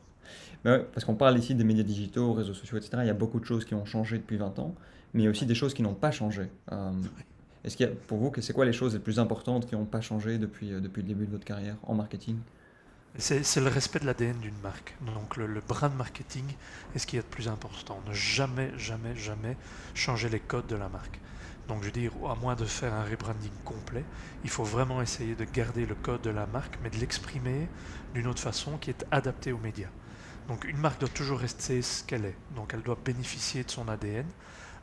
[0.64, 2.98] parce qu'on parle ici des médias digitaux, réseaux sociaux, etc.
[3.02, 4.76] Il y a beaucoup de choses qui ont changé depuis 20 ans,
[5.14, 6.50] mais il y a aussi des choses qui n'ont pas changé.
[6.72, 6.92] Euh,
[7.64, 9.86] est-ce qu'il y a, pour vous, c'est quoi les choses les plus importantes qui n'ont
[9.86, 12.38] pas changé depuis, euh, depuis le début de votre carrière en marketing?
[13.20, 14.96] C'est le respect de l'ADN d'une marque.
[15.02, 16.46] Donc le, le, brand marketing
[16.96, 18.00] est ce qu'il y a de plus important.
[18.08, 19.58] Ne jamais, jamais, jamais
[19.96, 21.20] changer les codes de la marque.
[21.68, 24.06] Donc je veux dire, à moins de faire un rebranding complet,
[24.44, 27.68] il faut vraiment essayer de garder le code de la marque, mais de l'exprimer
[28.14, 29.90] d'une autre façon qui est adaptée aux médias.
[30.48, 32.38] Donc une marque doit toujours rester ce qu'elle est.
[32.56, 34.28] Donc elle doit bénéficier de son ADN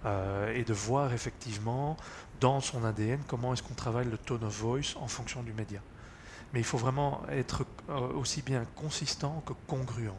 [0.04, 1.96] euh, et de voir effectivement
[2.40, 5.80] dans son ADN comment est-ce qu'on travaille le tone of voice en fonction du média
[6.54, 10.10] mais il faut vraiment être aussi bien consistant que congruent.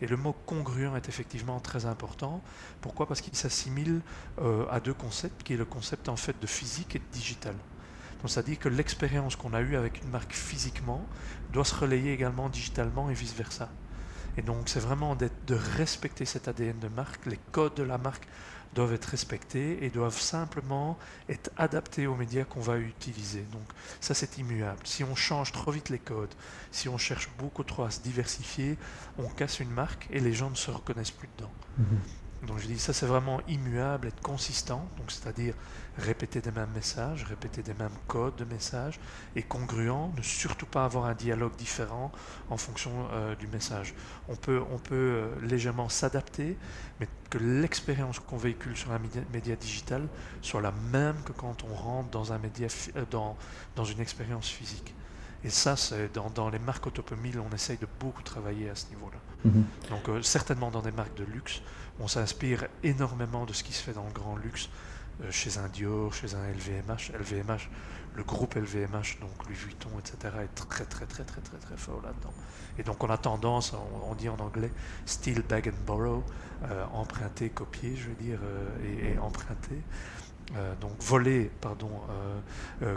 [0.00, 2.42] Et le mot congruent est effectivement très important.
[2.80, 3.06] Pourquoi?
[3.06, 4.00] Parce qu'il s'assimile
[4.40, 7.54] euh, à deux concepts, qui est le concept en fait de physique et de digital.
[8.20, 11.04] Donc ça dit que l'expérience qu'on a eue avec une marque physiquement
[11.52, 13.68] doit se relayer également digitalement et vice-versa.
[14.36, 18.26] Et donc c'est vraiment de respecter cet ADN de marque, les codes de la marque
[18.72, 23.42] doivent être respectés et doivent simplement être adaptés aux médias qu'on va utiliser.
[23.52, 23.66] Donc
[24.00, 24.80] ça c'est immuable.
[24.86, 26.34] Si on change trop vite les codes,
[26.70, 28.78] si on cherche beaucoup trop à se diversifier,
[29.18, 31.52] on casse une marque et les gens ne se reconnaissent plus dedans.
[31.78, 32.00] Mhm.
[32.46, 35.54] Donc je dis ça c'est vraiment immuable, être consistant, donc c'est-à-dire
[35.98, 38.98] répéter des mêmes messages, répéter des mêmes codes de messages
[39.36, 42.10] et congruent, ne surtout pas avoir un dialogue différent
[42.50, 43.94] en fonction euh, du message.
[44.28, 46.56] On peut, on peut euh, légèrement s'adapter,
[46.98, 49.00] mais que l'expérience qu'on véhicule sur un
[49.32, 50.08] média, digital
[50.40, 53.36] soit la même que quand on rentre dans un média euh, dans,
[53.76, 54.94] dans une expérience physique.
[55.44, 58.86] Et ça, c'est dans, dans, les marques automobiles, on essaye de beaucoup travailler à ce
[58.90, 59.18] niveau-là.
[59.44, 59.64] Mhm.
[59.90, 61.62] Donc certainement dans des marques de luxe,
[62.00, 64.68] on s'inspire énormément de ce qui se fait dans le grand luxe,
[65.22, 67.12] euh, chez un Dior, chez un LVMH.
[67.18, 67.68] LVMH,
[68.14, 72.00] le groupe LVMH, donc Louis Vuitton, etc., est très très très très très très fort
[72.02, 72.32] là-dedans.
[72.78, 73.74] Et donc on a tendance,
[74.04, 74.70] on, dit en anglais,
[75.06, 76.24] steal, bag and borrow,
[76.64, 79.80] euh, emprunter, copier, je veux dire, euh, et, emprunter.
[80.80, 81.90] Donc voler, pardon,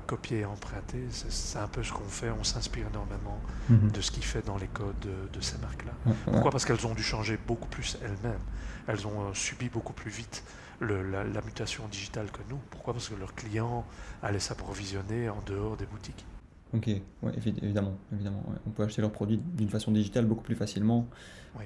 [0.08, 2.30] copier et emprunter, c'est un peu ce qu'on fait.
[2.32, 3.40] On s'inspire énormément
[3.70, 3.92] mhm.
[3.92, 6.14] de ce qui fait dans les codes de, ces marques-là.
[6.26, 6.52] Pourquoi?
[6.52, 8.40] Parce qu'elles ont dû changer beaucoup plus elles-mêmes.
[8.88, 10.44] Elles ont subi beaucoup plus vite
[10.82, 12.60] la, mutation digitale que nous.
[12.70, 12.94] Pourquoi?
[12.94, 13.86] Parce que leurs clients
[14.22, 16.26] allaient s'approvisionner en dehors des boutiques.
[16.74, 17.98] Ok, ouais, évidemment.
[18.12, 21.08] évidemment On peut acheter leurs produits d'une façon digitale beaucoup plus facilement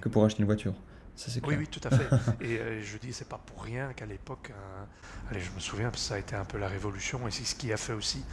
[0.01, 0.73] que pour acheter une voiture.
[1.19, 2.07] Ça, oui, oui, tout à fait.
[2.41, 4.53] et euh, je dis, c'est pas pour rien qu'à l'époque,
[5.29, 7.43] allez, je me souviens, parce que ça a été un peu la révolution, et c'est
[7.43, 8.23] ce qui a fait aussi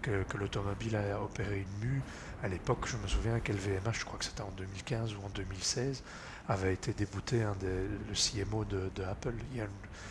[0.00, 2.02] que, que l'automobile a opéré une mue.
[2.44, 6.04] À l'époque, je me souviens qu'LVMH, je crois que c'était en 2015 ou en 2016,
[6.48, 9.66] avait été débouté des, le CMO de, de Apple, Ian,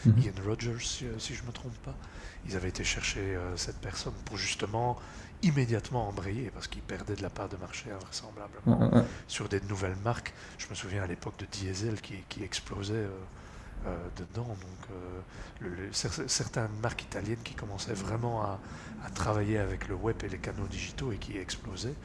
[0.06, 0.20] mhm.
[0.20, 1.96] Ian Rogers, si, je ne me trompe pas.
[2.48, 5.00] Ils avaient été chercher euh, cette personne pour justement
[5.44, 10.34] immédiatement embrayer parce qu'ils perdaient de la part de marché invraisemblablement sur des nouvelles marques.
[10.58, 13.10] Je me souviens à l'époque de Diesel qui, qui explosait euh,
[13.88, 14.48] euh, dedans.
[14.48, 18.60] Donc, certaines marques italiennes qui commençaient vraiment à,
[19.06, 21.96] à, travailler avec le web et les canaux digitaux et qui explosaient.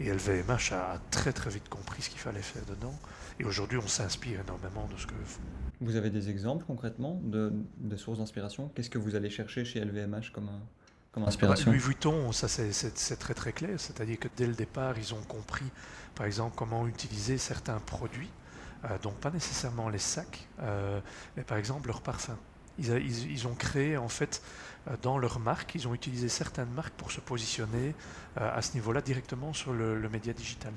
[0.00, 2.94] Et LVMH a très très vite compris ce qu'il fallait faire dedans.
[3.38, 5.40] Et aujourd'hui, on s'inspire énormément de ce que font.
[5.80, 7.52] Vous avez des exemples concrètement de,
[7.96, 8.68] sources d'inspiration?
[8.74, 10.50] Qu'est-ce que vous allez chercher chez LVMH comme,
[11.12, 13.78] comme inspiration Louis Vuitton, ça c'est très très clair.
[13.78, 15.66] C'est-à-dire que dès le départ, ils ont compris,
[16.14, 18.30] par exemple, comment utiliser certains produits.
[18.84, 21.00] Euh, donc pas nécessairement les sacs, euh,
[21.36, 22.38] mais par exemple leurs parfums.
[22.78, 22.88] Ils,
[23.30, 24.40] ils, ont créé en fait
[24.88, 27.94] euh, dans leur marque, ils ont utilisé certaines marques pour se positionner
[28.36, 30.72] à ce niveau-là directement sur le, le média digital.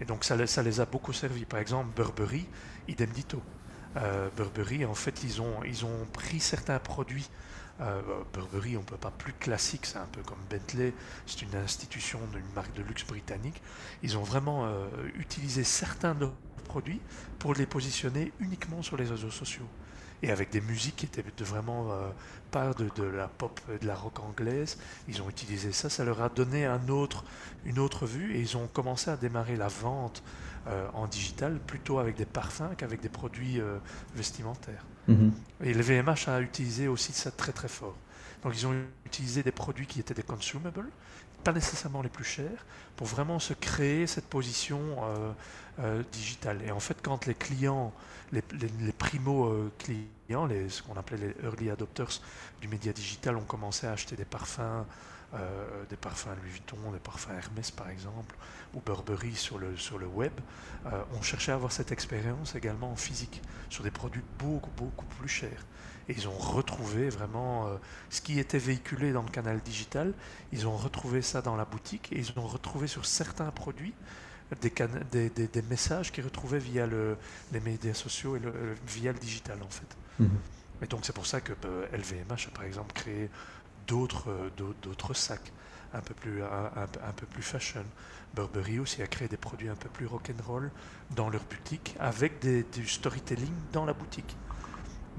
[0.00, 1.44] Et donc ça, ça, les a beaucoup servi.
[1.44, 2.46] Par exemple, Burberry,
[2.88, 3.42] idem dito.
[3.96, 7.30] Euh, Burberry, en fait, ils ont, ils ont pris certains produits
[7.80, 10.92] Euh, Burberry, on ne peut pas plus classique, c'est un peu comme Bentley,
[11.26, 13.60] c'est une institution d'une marque de luxe britannique.
[14.02, 14.86] Ils ont vraiment euh,
[15.18, 16.34] utilisé certains de leurs
[16.64, 17.00] produits
[17.38, 19.66] pour les positionner uniquement sur les réseaux sociaux.
[20.22, 22.08] Et avec des musiques qui étaient de vraiment euh,
[22.52, 26.22] pas de, de, la pop, de la rock anglaise, ils ont utilisé ça, ça leur
[26.22, 27.24] a donné un autre,
[27.64, 30.22] une autre vue et ils ont commencé à démarrer la vente
[30.94, 33.60] en digital plutôt avec des parfums qu'avec des produits
[34.14, 34.82] vestimentaires.
[35.08, 35.32] Mhm.
[35.62, 37.96] Et le VMH a utilisé aussi ça très très fort.
[38.42, 38.74] Donc ils ont
[39.06, 40.88] utilisé des produits qui étaient des consumables,
[41.42, 45.32] pas nécessairement les plus chers, pour vraiment se créer cette position euh,
[45.80, 46.60] euh, digitale.
[46.66, 47.92] Et en fait, quand les clients,
[48.32, 52.20] les, les, primo-clients, les, ce qu'on appelait les early adopters
[52.60, 54.84] du média digital, ont commencé à acheter des parfums
[55.34, 58.36] euh, des parfums Louis Vuitton, des parfums Hermès par exemple,
[58.72, 60.32] ou Burberry sur le, sur le web,
[60.86, 65.06] euh, on cherchait à avoir cette expérience également en physique, sur des produits beaucoup, beaucoup
[65.06, 65.66] plus chers.
[66.08, 67.76] Et ils ont retrouvé vraiment euh,
[68.10, 70.12] ce qui était véhiculé dans le canal digital,
[70.52, 73.94] ils ont retrouvé ça dans la boutique et ils ont retrouvé sur certains produits
[74.60, 74.72] des,
[75.10, 77.16] des, des, messages qu'ils retrouvaient via le,
[77.52, 78.52] les médias sociaux et le,
[78.86, 79.96] via le digital en fait.
[80.82, 81.52] Et donc c'est pour ça que
[81.92, 83.30] LVMH a par exemple créé
[83.86, 85.52] d'autres, euh, d'autres sacs
[85.92, 87.84] un peu plus, un, peu plus fashion.
[88.34, 90.72] Burberry aussi a créé des produits un peu plus rock'n'roll
[91.14, 94.36] dans leur boutique avec des, du storytelling dans la boutique.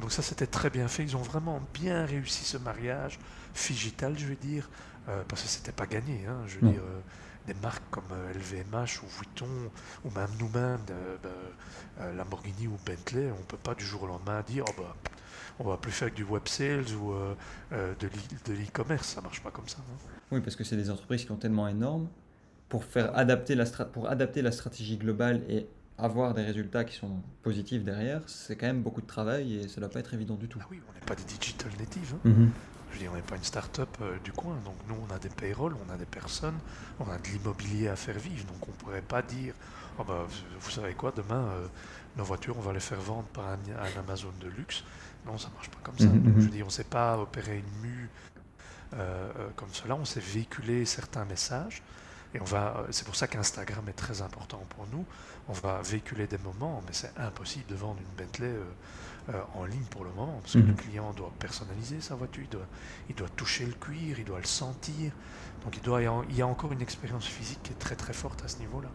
[0.01, 1.03] Donc ça c'était très bien fait.
[1.03, 3.19] Ils ont vraiment bien réussi ce mariage
[3.53, 4.69] figital, je veux dire,
[5.07, 6.25] euh, parce que c'était pas gagné.
[6.27, 6.99] Hein, je veux dire, euh,
[7.47, 9.47] des marques comme LVMH ou Vuitton
[10.03, 10.81] ou même nous-mêmes,
[12.17, 14.93] Lamborghini ou Bentley, on peut pas du jour au lendemain dire oh bah
[15.59, 17.33] on va plus faire du web sales ou euh,
[17.73, 19.07] euh, de l'e-commerce.
[19.07, 19.77] Ça marche pas comme ça.
[20.31, 22.07] oui, parce que c'est des entreprises qui sont tellement énormes
[22.69, 27.21] pour faire adapter la pour adapter la stratégie globale et avoir des résultats qui sont
[27.41, 30.35] positifs derrière, c'est quand même beaucoup de travail et ça ne doit pas être évident
[30.35, 30.59] du tout.
[30.61, 32.15] Ah oui, on n'est pas des digital natives.
[32.15, 32.29] Hein.
[32.29, 32.51] Mhm.
[32.91, 34.57] Je dis, on n'est pas une start-up euh, du coin.
[34.65, 36.57] Donc nous, on a des payrolls, on a des personnes,
[36.99, 38.45] on a de l'immobilier à faire vivre.
[38.45, 39.53] Donc on ne pourrait pas dire,
[39.99, 40.27] oh bah,
[40.59, 41.45] vous savez quoi, demain,
[42.17, 44.83] nos voitures, on va les faire vendre par un Amazon de luxe.
[45.25, 46.05] Non, ça marche pas comme ça.
[46.05, 46.41] Mhm, mhm.
[46.41, 48.09] Je dis, on ne sait pas opérer une mue
[48.93, 49.95] euh, euh, comme cela.
[49.95, 51.81] On sait véhiculer certains messages.
[52.33, 55.05] Et on va, euh, c'est pour ça qu'Instagram est très important pour nous.
[55.47, 58.53] On va véhiculer des moments, mais c'est impossible de vendre une Bentley
[59.55, 60.75] en ligne pour le moment, parce que le mhm.
[60.75, 62.67] client doit personnaliser sa voiture, il doit,
[63.09, 65.11] il doit, toucher le cuir, il doit le sentir.
[65.63, 68.43] Donc il, doit, il y a encore une expérience physique qui est très très forte
[68.43, 68.89] à ce niveau-là.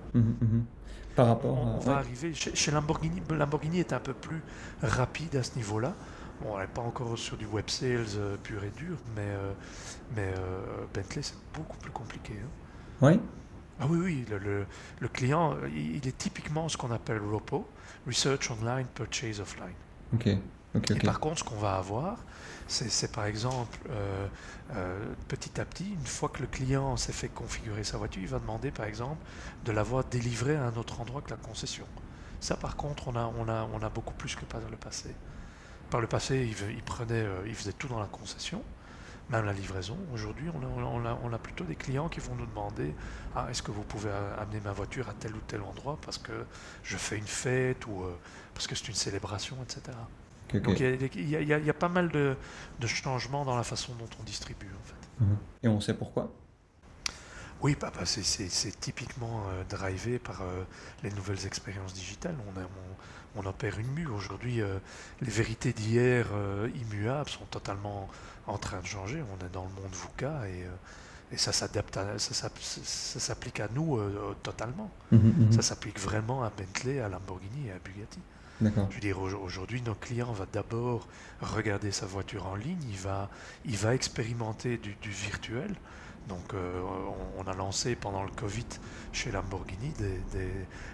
[1.17, 3.21] Par rapport on, va arriver chez, chez, Lamborghini.
[3.29, 4.41] Lamborghini est un peu plus
[4.83, 5.95] rapide à ce niveau-là.
[6.41, 9.53] Bon, on n'est pas encore sur du web sales euh, pur et dur, mais, euh,
[10.17, 12.35] mais euh, Bentley, c'est beaucoup plus compliqué.
[12.35, 12.49] Hein.
[13.03, 13.21] Oui
[13.79, 14.67] Ah oui, oui, le,
[15.01, 17.69] le, client, il est typiquement ce qu'on appelle ROPO,
[18.07, 19.75] Research Online, Purchase Offline.
[20.15, 20.29] Ok.
[20.73, 22.19] Okay, et par contre, ce qu'on va avoir,
[22.69, 23.77] c'est par exemple,
[25.27, 28.39] petit à petit, une fois que le client s'est fait configurer sa voiture, il va
[28.39, 29.19] demander par exemple
[29.65, 31.87] de l'avoir délivrée à un autre endroit que la concession.
[32.39, 35.13] Ça, par contre, on a, on a, on a beaucoup plus que par le passé.
[35.91, 38.63] Par le passé, il, prenait, euh, il faisait tout dans la concession,
[39.29, 39.97] même la livraison.
[40.15, 42.95] Aujourd'hui, on a, on, a, plutôt des clients qui vont nous demander
[43.35, 46.33] ah, est-ce que vous pouvez amener ma voiture à tel ou tel endroit parce que
[46.85, 48.17] je fais une fête ou euh,
[48.55, 49.97] parce que c'est une célébration, etc.
[50.59, 52.37] Donc il y, a pas mal de,
[52.87, 55.25] changements dans la façon dont on distribue en fait.
[55.25, 55.37] Mhm.
[55.63, 56.33] Et on sait pourquoi?
[57.63, 60.43] Oui, bah, bah c'est typiquement euh, drivé par
[61.03, 62.37] les nouvelles expériences digitales.
[62.49, 62.65] On, a,
[63.37, 64.07] on opère une mue.
[64.07, 64.79] Aujourd'hui, euh,
[65.21, 68.09] les vérités d'hier euh, immuables sont totalement
[68.47, 69.23] en train de changer.
[69.23, 72.51] On est dans le monde VUCA et, euh, et ça s'adapte, ça,
[73.21, 74.01] s'applique à nous
[74.43, 74.91] totalement.
[75.13, 75.53] Mmh, mmh, mmh.
[75.53, 78.19] Ça s'applique vraiment à Bentley, à Lamborghini et à Bugatti.
[78.61, 81.07] Je veux dire, aujourd'hui, notre client va d'abord
[81.41, 83.31] regarder sa voiture en ligne, il va,
[83.65, 85.75] il va expérimenter du, du virtuel.
[86.31, 86.81] Donc euh,
[87.39, 88.67] on, a lancé pendant le Covid
[89.13, 89.93] chez Lamborghini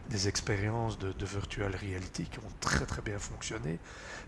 [0.08, 3.78] des, expériences de, virtual reality qui ont très très bien fonctionné.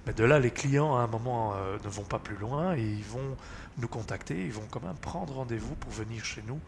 [0.06, 2.82] Mais de là, les clients à un moment euh, ne vont pas plus loin et
[2.82, 3.36] ils vont
[3.78, 6.60] nous contacter, ils vont quand même prendre rendez-vous pour venir chez nous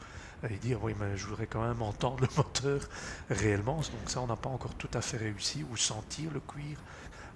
[0.48, 2.80] et dire oui mais je voudrais quand même entendre le moteur
[3.28, 3.76] réellement.
[3.76, 6.78] Donc ça on n'a pas encore tout à fait réussi, ou sentir le cuir,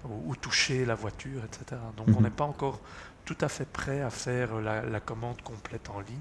[0.05, 1.79] ou, toucher la voiture, etc.
[1.97, 2.23] Donc on mhm.
[2.23, 2.79] n'est pas encore
[3.25, 6.17] tout à fait prêt à faire la commande complète en ligne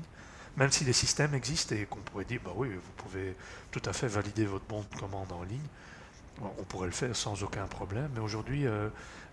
[0.56, 3.36] même si les systèmes existent et qu'on pourrait dire, bah oui, vous pouvez
[3.70, 5.68] tout à fait valider votre bon de commande en ligne,
[6.42, 8.88] on pourrait le faire sans aucun problème, mais aujourd'hui, euh,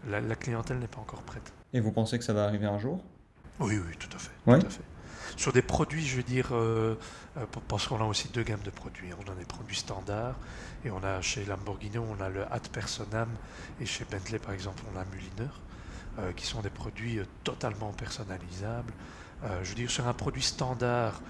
[0.08, 1.52] la, clientèle n'est pas encore prête.
[1.74, 3.04] Et vous pensez que ça va arriver un jour?
[3.60, 4.32] Oui, oui, tout à fait.
[4.46, 4.84] Tout à fait.
[5.38, 6.98] Sur des produits, je veux dire, euh,
[7.38, 9.10] euh, parce qu'on a aussi deux gammes de produits.
[9.14, 10.36] On a des produits standards
[10.84, 13.30] et on a chez Lamborghini, on a le Ad Personam
[13.80, 15.52] et chez Bentley, par exemple, on a Mulliner.
[16.36, 18.94] Qui sont des produits totalement personnalisables.
[19.64, 21.22] je veux dire, sur un produit standard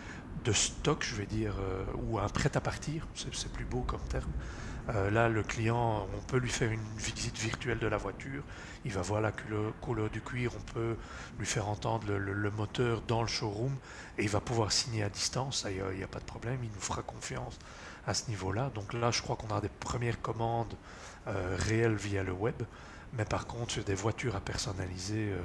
[0.43, 1.53] de stock, je vais dire,
[2.03, 4.31] ou un prêt à partir, c'est plus beau comme terme,
[4.89, 8.43] euh, là, le client, on peut lui faire une visite virtuelle de la voiture.
[8.83, 10.51] Il va voir la couleur, du cuir.
[10.57, 10.97] On peut
[11.37, 13.75] lui faire entendre le, moteur dans le showroom
[14.17, 15.65] et il va pouvoir signer à distance.
[15.69, 16.59] Il n'y a, pas de problème.
[16.63, 17.59] Il nous fera confiance
[18.07, 18.71] à ce niveau-là.
[18.73, 20.73] Donc là, je crois qu'on a des premières commandes
[21.27, 22.55] euh, réelles via le web.
[23.13, 25.39] Mais par contre, sur des voitures à personnaliser, euh,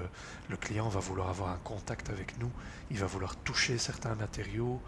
[0.49, 2.51] le client va vouloir avoir un contact avec nous.
[2.91, 4.81] Il va vouloir toucher certains matériaux.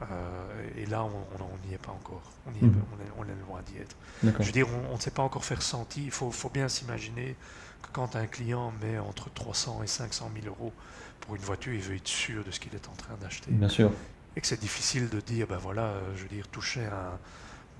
[0.00, 2.22] Euh, et là, on n'y est pas encore.
[2.46, 2.70] On, est,
[3.18, 3.94] on, est, loin d'y être.
[4.22, 6.04] Je veux dire, on ne sait pas encore faire senti.
[6.04, 7.36] Il faut, faut bien s'imaginer
[7.82, 10.72] que quand un client met entre 300 et 500 000 euros
[11.20, 13.50] pour une voiture, il veut être sûr de ce qu'il est en train d'acheter.
[13.50, 13.92] Bien sûr.
[14.36, 17.18] Et que c'est difficile de dire, ben voilà, euh, je veux dire, toucher un.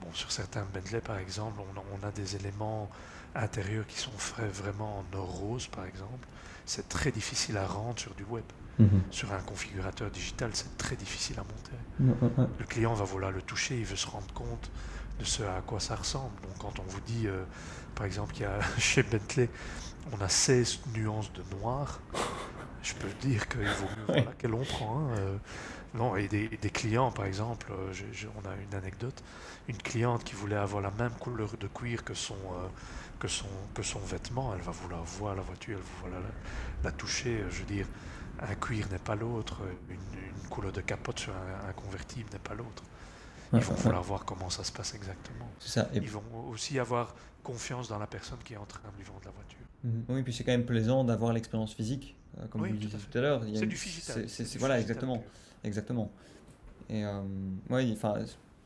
[0.02, 2.90] Bon, sur certains Bentley, par exemple, on a, des éléments
[3.34, 6.26] intérieurs qui sont faits vraiment en or rose, par exemple.
[6.66, 8.44] C'est très difficile à rendre sur du web.
[8.78, 9.02] Mhm.
[9.10, 12.18] Sur un configurateur digital, c'est très difficile à monter.
[12.58, 14.70] Le client va vouloir le toucher, il veut se rendre compte
[15.18, 16.34] de ce à quoi ça ressemble.
[16.42, 17.44] Donc quand on vous dit, euh,
[17.94, 19.48] par exemple, qu'il y a chez Bentley,
[20.12, 22.00] on a 16 nuances de noir,
[22.82, 24.98] je peux dire qu'il vaut mieux voir laquelle on prend.
[24.98, 25.36] Hein, euh.
[25.94, 27.92] non, et des, clients, par exemple, euh,
[28.42, 29.22] on a une anecdote,
[29.68, 32.36] une cliente qui voulait avoir la même couleur de cuir que son,
[33.22, 36.32] que son, que son vêtement, elle va vouloir voir la voiture, elle va vouloir
[36.82, 37.87] la toucher, je veux dire
[38.40, 42.82] un cuir n'est pas l'autre, une, couleur de capote sur un, convertible n'est pas l'autre.
[43.52, 45.48] Ils vont vouloir voir comment ça se passe exactement.
[45.61, 45.88] Ça.
[45.94, 49.20] Ils vont aussi avoir confiance dans la personne qui est en train de lui vendre
[49.24, 49.58] la voiture.
[49.85, 50.04] Mhm.
[50.08, 53.18] Oui, puis c'est quand même plaisant d'avoir l'expérience physique, euh, comme vous le disiez tout,
[53.18, 53.42] à l'heure.
[53.54, 54.58] C'est du physique.
[54.58, 55.22] Voilà, exactement.
[55.62, 56.11] Exactement.
[56.88, 57.22] Et euh,
[57.70, 58.16] oui, enfin,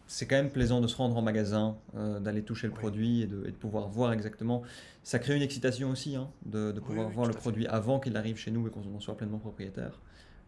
[0.07, 3.27] c'est quand même plaisant de se rendre en magasin, euh, d'aller toucher le produit et
[3.27, 4.63] de, pouvoir voir exactement.
[5.03, 8.51] Ça crée une excitation aussi, hein, de, pouvoir voir le produit avant qu'il arrive chez
[8.51, 10.01] nous et qu'on en soit pleinement propriétaire.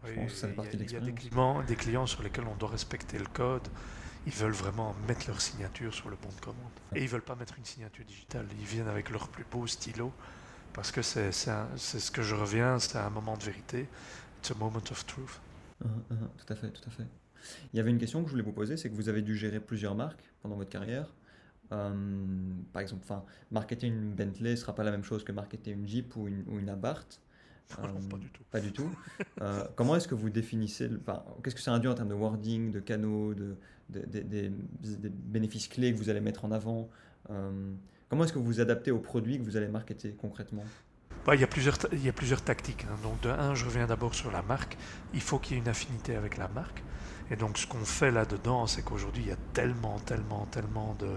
[0.04, 1.08] Je pense que ça fait partie de l'expérience.
[1.08, 3.66] Il y a des clients, des clients sur lesquels on doit respecter le code.
[4.26, 6.70] Ils veulent vraiment mettre leur signature sur le bon de commande.
[6.94, 8.46] Et ils veulent pas mettre une signature digitale.
[8.60, 10.12] Ils viennent avec leur plus beau stylo
[10.72, 13.88] parce que c'est ce que je reviens, c'est un moment de vérité.
[14.38, 15.40] It's a moment of truth.
[15.84, 17.06] Uh-huh, uh-huh, tout à fait, tout à fait.
[17.72, 19.36] Il y avait une question que je voulais vous poser, c'est que vous avez dû
[19.36, 21.14] gérer plusieurs marques pendant votre carrière.
[21.72, 21.92] Euh,
[22.72, 25.86] par exemple, enfin, marketer une Bentley ne sera pas la même chose que marketer une
[25.86, 27.20] Jeep ou une, ou une Abarth.
[27.82, 28.42] Non, pas du tout.
[28.50, 28.90] Pas du tout.
[29.42, 32.72] Euh, comment est-ce que vous définissez, enfin, qu'est-ce que ça induit en termes de wording,
[32.72, 33.56] de canaux, de,
[33.88, 34.50] des
[35.08, 36.88] bénéfices clés que vous allez mettre en avant?
[37.30, 37.72] Euh,
[38.08, 40.64] Comment est-ce que vous vous adaptez aux produits que vous allez marketer concrètement?
[41.26, 42.84] Bah, il, y a plusieurs, il y a plusieurs tactiques.
[42.84, 42.96] Hein.
[43.02, 44.78] Donc, de un, je reviens d'abord sur la marque.
[45.12, 46.82] Il faut qu'il y ait une affinité avec la marque.
[47.30, 51.08] Et donc ce qu'on fait là-dedans, c'est qu'aujourd'hui, il y a tellement, tellement, tellement de...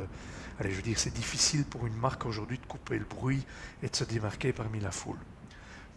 [0.59, 3.45] Allez, je veux dire, c'est difficile pour une marque aujourd'hui de couper le bruit
[3.81, 5.17] et de se démarquer parmi la foule.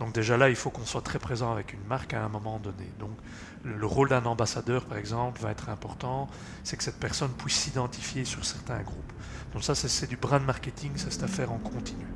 [0.01, 2.59] Donc déjà là, il faut qu'on soit très présent avec une marque à un moment
[2.59, 2.91] donné.
[2.99, 3.17] Donc
[3.63, 6.29] le rôle d'un ambassadeur, par exemple, va être important,
[6.65, 9.13] c'est que cette personne puisse s'identifier sur certains groupes.
[9.53, 12.07] Donc ça, c'est du brand marketing, c'est à faire en continu.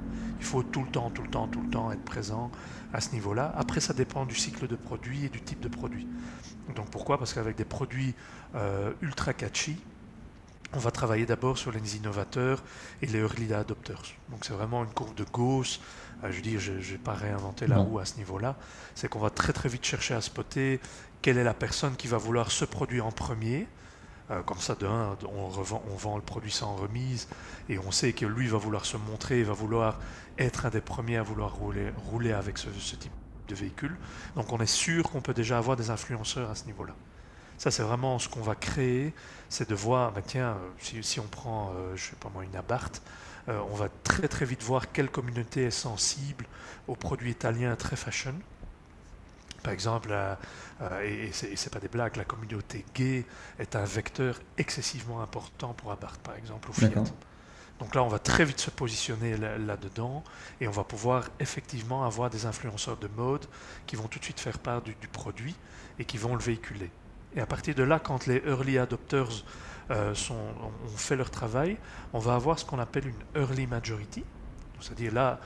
[0.40, 2.50] Il faut tout le temps, tout le temps, tout le temps être présent
[2.92, 3.52] à ce niveau-là.
[3.56, 6.06] Après, ça dépend du cycle de produit et du type de produit.
[6.74, 7.18] Donc pourquoi?
[7.18, 8.14] Parce qu'avec des produits
[8.54, 9.76] euh, ultra catchy,
[10.74, 12.62] on va travailler d'abord sur les innovateurs
[13.00, 14.02] et les early adopters.
[14.30, 15.80] Donc c'est vraiment une courbe de Gauss.
[16.24, 18.56] Euh, je dire, je n'ai pas réinventé la roue à ce niveau-là.
[18.94, 20.80] C'est qu'on va très très vite chercher à spotter
[21.22, 23.66] quelle est la personne qui va vouloir ce produit en premier.
[24.30, 27.28] Euh, comme ça, de un, on, on vend le produit sans remise
[27.70, 29.98] et on sait que lui va vouloir se montrer, va vouloir
[30.36, 33.12] être un des premiers à vouloir rouler, rouler avec ce, ce type
[33.48, 33.96] de véhicules.
[34.36, 36.94] Donc on est sûr qu'on peut déjà avoir des influenceurs à ce niveau-là.
[37.58, 39.12] Ça, c'est vraiment ce qu'on va créer,
[39.48, 42.54] c'est de voir, bah, tiens, euh, si, on prend, euh, je sais pas moi, une
[42.54, 43.02] Abarth,
[43.48, 46.46] euh, on va très très vite voir quelle communauté est sensible
[46.86, 48.34] aux produits italiens très fashion.
[49.64, 50.14] Par exemple,
[51.02, 53.26] et, et c'est pas des blagues, la communauté gay
[53.58, 57.02] est un vecteur excessivement important pour Abarth, par exemple, au Fiat.
[57.78, 60.24] Donc là, on va très vite se positionner là-dedans
[60.60, 63.46] et on va pouvoir effectivement avoir des influenceurs de mode
[63.86, 65.54] qui vont tout de suite faire part du, produit
[65.98, 66.90] et qui vont le véhiculer.
[67.36, 69.44] Et à partir de là, quand les early adopters
[69.90, 71.76] euh, ont fait leur travail,
[72.12, 74.24] on va avoir ce qu'on appelle une early majority.
[74.80, 75.40] C'est-à-dire là,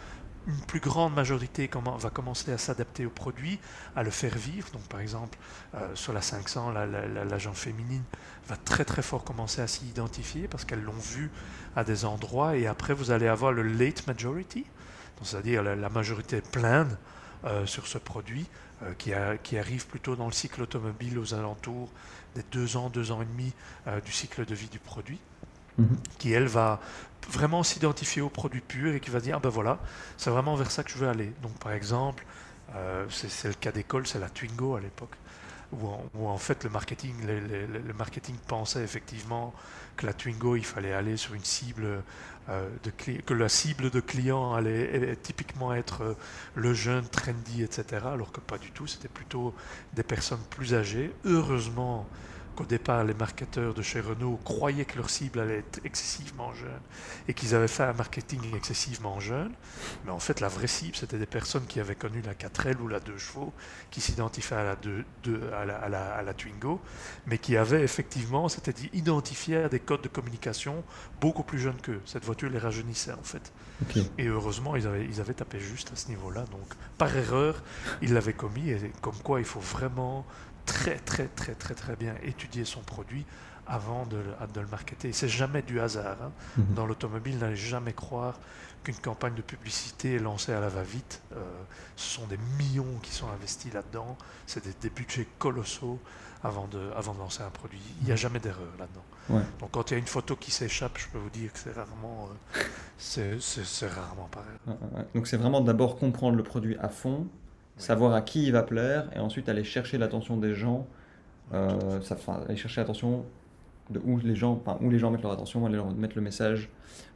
[0.47, 3.59] une plus grande majorité va commencer à s'adapter au produit,
[3.95, 4.71] à le faire vivre.
[4.73, 5.39] Donc, par exemple,
[5.75, 8.03] euh, sur la 500, l'agent féminine
[8.49, 11.31] va très très fort commencer à s'y identifier parce qu'elles l'ont vu
[11.77, 12.57] à des endroits.
[12.57, 14.65] Et après, vous allez avoir le late majority,
[15.23, 16.97] c'est-à-dire la, majorité pleine
[17.45, 18.47] euh, sur ce produit
[18.83, 19.13] euh, qui,
[19.45, 21.91] qui, arrive plutôt dans le cycle automobile aux alentours
[22.35, 23.53] des deux ans, deux ans et demi
[24.05, 25.21] du cycle de vie du produit.
[25.79, 25.97] Mhm.
[26.19, 26.81] qui elle va
[27.31, 29.79] vraiment s'identifier au produit pur et qui va dire ah ben voilà,
[30.17, 31.33] c'est vraiment vers ça que je veux aller.
[31.43, 32.25] Donc par exemple,
[32.75, 35.15] euh, c'est le cas d'école, c'est la Twingo à l'époque,
[35.73, 35.89] où,
[36.27, 39.55] en- fait le marketing, le, marketing pensait effectivement
[39.97, 42.03] que la Twingo, il fallait aller sur une cible
[42.49, 46.15] euh, de que la cible de client allait typiquement être euh,
[46.57, 48.07] le jeune trendy, etc.
[48.13, 49.55] Alors que pas du tout, c'était plutôt
[49.95, 51.13] des personnes plus âgées.
[51.25, 52.09] Heureusement
[52.53, 56.81] qu'au départ, les marketeurs de chez Renault croyaient que leur cible allait être excessivement jeune
[57.29, 59.53] et qu'ils avaient fait un marketing excessivement jeune.
[60.05, 62.89] Mais en fait, la vraie cible, c'était des personnes qui avaient connu la 4L ou
[62.89, 63.53] la 2 chevaux,
[63.91, 66.81] qui s'identifiaient à la, 2, 2 à, la, à, la, à la Twingo,
[67.27, 70.85] mais qui avaient effectivement, c'était dit, identifié à des codes de communication
[71.21, 72.01] beaucoup plus jeunes qu'eux.
[72.05, 73.53] Cette voiture les rajeunissait en fait.
[74.19, 76.45] Et heureusement, ils avaient, ils avaient tapé juste à ce niveau-là.
[76.53, 76.67] Donc,
[76.99, 77.63] par erreur,
[78.01, 78.71] ils l'avaient commis.
[78.71, 80.25] Et comme quoi, il faut vraiment
[80.67, 83.25] très, très, très, très, très bien étudier son produit
[83.67, 85.09] avant de, le- de le marketer.
[85.09, 86.17] Et c'est jamais du hasard.
[86.23, 86.33] hein.
[86.57, 86.75] Mhm.
[86.75, 88.39] Dans l'automobile, n'allez jamais croire
[88.83, 91.23] qu'une campagne de publicité est lancée à la va-vite.
[91.33, 91.37] Euh,
[91.97, 94.17] ce sont des millions qui sont investis là-dedans.
[94.47, 96.01] C'est des, des budgets colossaux
[96.43, 97.81] avant de, avant de lancer un produit.
[98.01, 99.05] Il n'y a jamais d'erreur là-dedans.
[99.31, 99.43] Ouais.
[99.61, 101.71] Donc quand il y a une photo qui s'échappe, je peux vous dire que c'est
[101.73, 104.77] rarement, euh, c'est, rarement pareil.
[105.15, 107.29] Donc c'est vraiment d'abord comprendre le produit à fond,
[107.77, 110.87] savoir à qui il va plaire, et ensuite aller chercher l'attention des gens,
[111.53, 113.25] euh, ça, enfin, aller chercher l'attention
[113.91, 116.71] de où les gens, où les gens mettent leur attention, aller leur mettre le message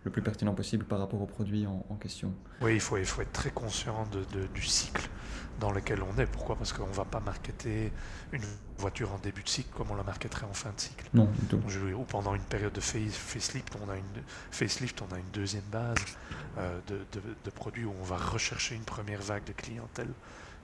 [0.06, 2.32] le plus pertinent possible par rapport au produit en, en question.
[2.62, 5.08] Oui, il faut, il faut être très conscient de, de- du cycle
[5.58, 6.26] dans lequel on est.
[6.26, 6.54] Pourquoi?
[6.54, 7.92] Parce qu'on ne va pas marketer
[8.32, 8.44] une
[8.78, 11.06] voiture en début de cycle comme on la marketerait en fin de cycle.
[11.12, 11.60] Non, du tout.
[11.98, 14.04] Ou pendant une période de face- facelift, on a une,
[14.52, 15.96] facelift, on a une deuxième base
[16.58, 20.12] euh, de, de- de produits où on va rechercher une première vague de clientèle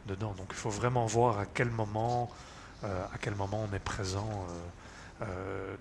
[0.06, 0.34] dedans.
[0.38, 2.30] Donc il faut vraiment voir à quel moment,
[2.84, 4.54] euh, à quel moment on est présent euh,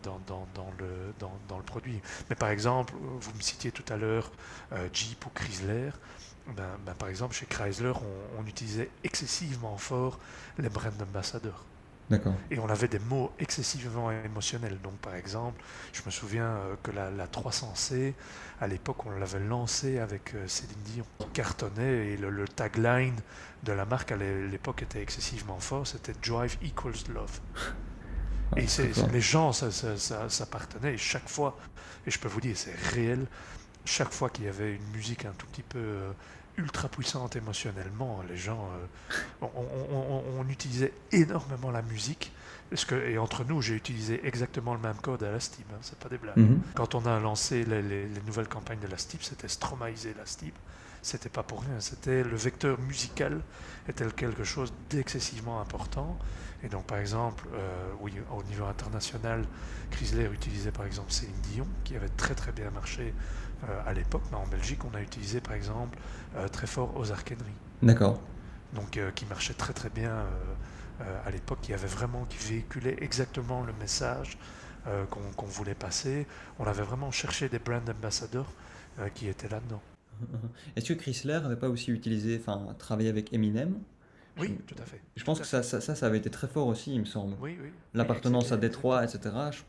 [0.03, 2.01] dans, dans- dans le, dans, dans le produit.
[2.29, 4.31] Mais par exemple, vous me citiez tout à l'heure
[4.73, 5.91] euh, Jeep ou Chrysler.
[6.47, 10.19] Ben, ben, par exemple, chez Chrysler, on, on utilisait excessivement fort
[10.57, 11.65] les brand ambassadors.
[12.09, 12.41] D'accord.
[12.49, 14.79] Et on avait des mots excessivement émotionnels.
[14.81, 15.63] Donc, par exemple,
[15.93, 18.15] je me souviens euh, que la, la 300C,
[18.59, 23.15] à l'époque, on l'avait lancée avec euh, Céline Dion, qui cartonnait, et le, le tagline
[23.63, 27.39] de la marque à l'é- l'époque était excessivement fort, c'était Drive equals love.
[28.55, 31.57] Ouais, Et les gens, ça, ça, ça, ça partenait, et chaque fois,
[32.05, 33.25] et je peux vous dire, c'est réel,
[33.85, 36.11] chaque fois qu'il y avait une musique un tout petit peu euh,
[36.57, 42.31] ultra puissante émotionnellement, les gens, euh, on, on- on- on utilisait énormément la musique.
[42.69, 45.77] Parce que, et entre nous, j'ai utilisé exactement le même code à la Steam, hein,
[45.81, 46.37] c'est pas des blagues.
[46.37, 46.61] Mhm.
[46.73, 50.25] Quand on a lancé les, les- les nouvelles campagnes de la Steam, c'était stromaïser la
[50.25, 50.51] Steam.
[51.01, 53.41] C'était pas pour rien, c'était le vecteur musical
[53.89, 56.17] était quelque chose d'excessivement important.
[56.63, 59.45] Et donc, par exemple, euh, oui, au niveau international,
[59.89, 63.13] Chrysler utilisait par exemple Céline Dion, qui avait très très bien marché
[63.63, 64.23] euh, à l'époque.
[64.31, 65.97] Mais en Belgique, on a utilisé par exemple
[66.35, 68.21] euh, très fort aux Arkenry D'accord.
[68.73, 70.25] donc qui marchait très très bien
[71.25, 74.37] à l'époque, qui avait vraiment, qui véhiculait exactement le message
[75.09, 76.27] qu'on voulait passer.
[76.59, 78.51] On avait vraiment cherché des brand ambassadors
[79.15, 79.81] qui étaient là-dedans.
[80.75, 83.79] Est-ce que Chrysler n'avait pas aussi utilisé, enfin, travaillé avec Eminem?
[84.37, 85.01] Oui, tout à fait.
[85.15, 87.35] Je pense que ça, ça, ça, avait été très fort aussi, il me semble.
[87.41, 87.69] Oui, oui.
[87.93, 89.19] L'appartenance à Détroit, etc.
[89.51, 89.59] Je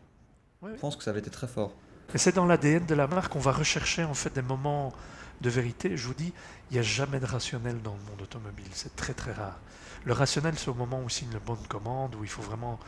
[0.62, 0.78] Oui, oui.
[0.80, 1.74] pense que ça avait été très fort.
[2.14, 4.92] Et c'est dans l'ADN de la marque, on va rechercher en fait des moments
[5.40, 5.96] de vérité.
[5.96, 6.32] Je vous dis,
[6.70, 9.58] il n'y a jamais de rationnel dans le monde automobile, c'est très très rare.
[10.04, 12.42] Le rationnel, c'est au moment où on signe le bon de commande, où il faut
[12.42, 12.78] vraiment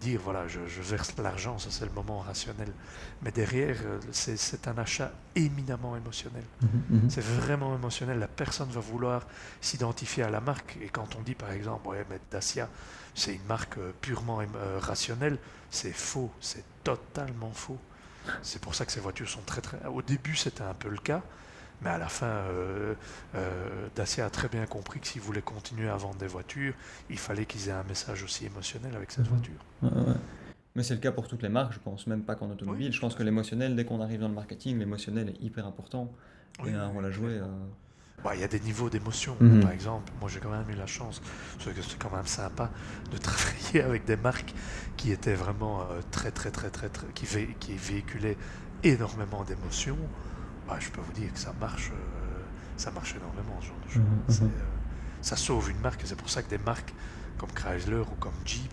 [0.00, 2.72] dire, voilà, je, je verse l'argent, ça c'est le moment rationnel.
[3.22, 6.44] Mais derrière, euh, c'est un achat éminemment émotionnel.
[6.62, 7.10] Mhm.
[7.10, 8.18] C'est vraiment émotionnel.
[8.18, 9.26] La personne va vouloir
[9.60, 10.78] s'identifier à la marque.
[10.82, 12.68] Et quand on dit par exemple, ouais, mais Dacia,
[13.14, 15.38] c'est une marque euh, purement euh, rationnelle,
[15.70, 16.30] c'est faux.
[16.40, 17.78] C'est totalement faux.
[18.42, 19.84] C'est pour ça que ces voitures sont très très.
[19.86, 21.22] Au début, c'était un peu le cas.
[21.82, 22.94] Mais à la fin, euh,
[23.34, 26.74] euh, Dacia a très bien compris que s'ils voulaient continuer à vendre des voitures,
[27.08, 29.36] il fallait qu'ils aient un message aussi émotionnel avec cette Mhm.
[29.36, 29.64] voiture.
[29.82, 30.16] Ouais, ouais, ouais.
[30.76, 32.86] Mais c'est le cas pour toutes les marques, je pense, même pas qu'en automobile.
[32.88, 36.12] Oui, je pense que l'émotionnel, dès qu'on arrive dans le marketing, l'émotionnel est hyper important
[36.62, 37.40] Oui, et a un rôle à jouer.
[38.22, 39.34] Bah, Il y a des niveaux d'émotion.
[39.40, 39.60] Mhm.
[39.62, 41.22] Par exemple, moi j'ai quand même eu la chance,
[41.58, 42.70] parce que c'est quand même sympa,
[43.10, 44.52] de travailler avec des marques
[44.98, 48.36] qui étaient vraiment euh, très, très, très, très, très qui, vé- qui véhiculaient
[48.84, 49.96] énormément d'émotions.
[50.70, 52.42] Bah, je peux vous dire que ça marche, euh,
[52.76, 54.02] ça marche énormément ce genre de choses.
[54.02, 54.50] Mhm, C'est, mhm.
[54.50, 56.94] euh, ça sauve une marque, et c'est pour ça que des marques
[57.38, 58.72] comme Chrysler ou comme Jeep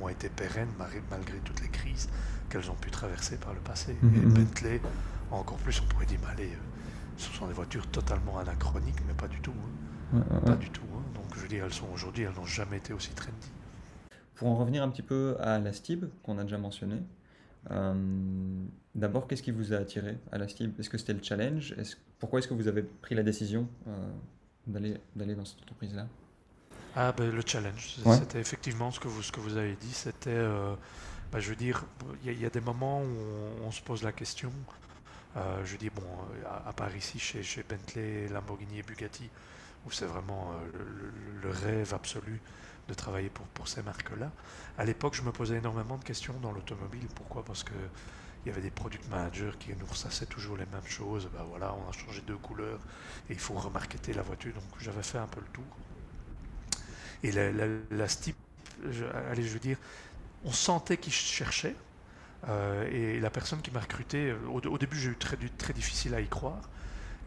[0.00, 2.08] ont, été pérennes malgré, toutes les crises
[2.48, 3.96] qu'elles ont pu traverser par le passé.
[4.14, 4.20] Et.
[4.20, 4.80] Bentley,
[5.32, 6.56] encore plus, on pourrait dire, allez, euh,
[7.16, 9.54] ce sont des voitures totalement anachroniques, mais pas du tout.
[10.14, 10.20] hein.
[10.46, 10.86] Pas du tout.
[10.94, 11.02] hein.
[11.14, 13.50] Donc je veux dire, elles sont aujourd'hui, elles n'ont jamais été aussi trendy.
[14.36, 17.02] Pour en revenir un petit peu à la STIB, qu'on a déjà mentionné,
[18.94, 21.74] D'abord, qu'est-ce qui vous a attiré à la STIB Est-ce que c'était le challenge?
[22.18, 23.68] Pourquoi est-ce que vous avez pris la décision
[24.66, 26.06] d'aller dans cette entreprise-là?
[27.00, 30.30] Ah ben, le challenge, c'était effectivement ce que vous, ce que vous avez dit, c'était,
[30.30, 30.74] euh,
[31.30, 31.84] ben, je veux dire,
[32.24, 34.50] il y, a des moments où on, se pose la question,
[35.36, 36.02] euh, je dis, bon,
[36.66, 39.30] à, part ici, chez, chez, Bentley, Lamborghini et Bugatti,
[39.86, 40.80] où c'est vraiment euh,
[41.42, 42.40] le, rêve absolu
[42.88, 44.32] de travailler pour, pour ces marques-là,
[44.76, 47.06] à l'époque, je me posais énormément de questions dans l'automobile.
[47.14, 47.44] Pourquoi?
[47.44, 47.74] Parce que
[48.48, 51.28] il y avait des product managers qui nous ressassaient toujours les mêmes choses.
[51.34, 52.80] Ben voilà, on a changé deux couleurs
[53.28, 54.54] et il faut remarketer la voiture.
[54.54, 55.64] Donc j'avais fait un peu le tour.
[57.22, 59.76] Et la, la, je, allez, je veux dire,
[60.44, 61.76] on sentait qu'il cherchait.
[62.48, 66.14] Euh, et la personne qui m'a recruté, euh, au, début j'ai eu très, très difficile
[66.14, 66.62] à y croire.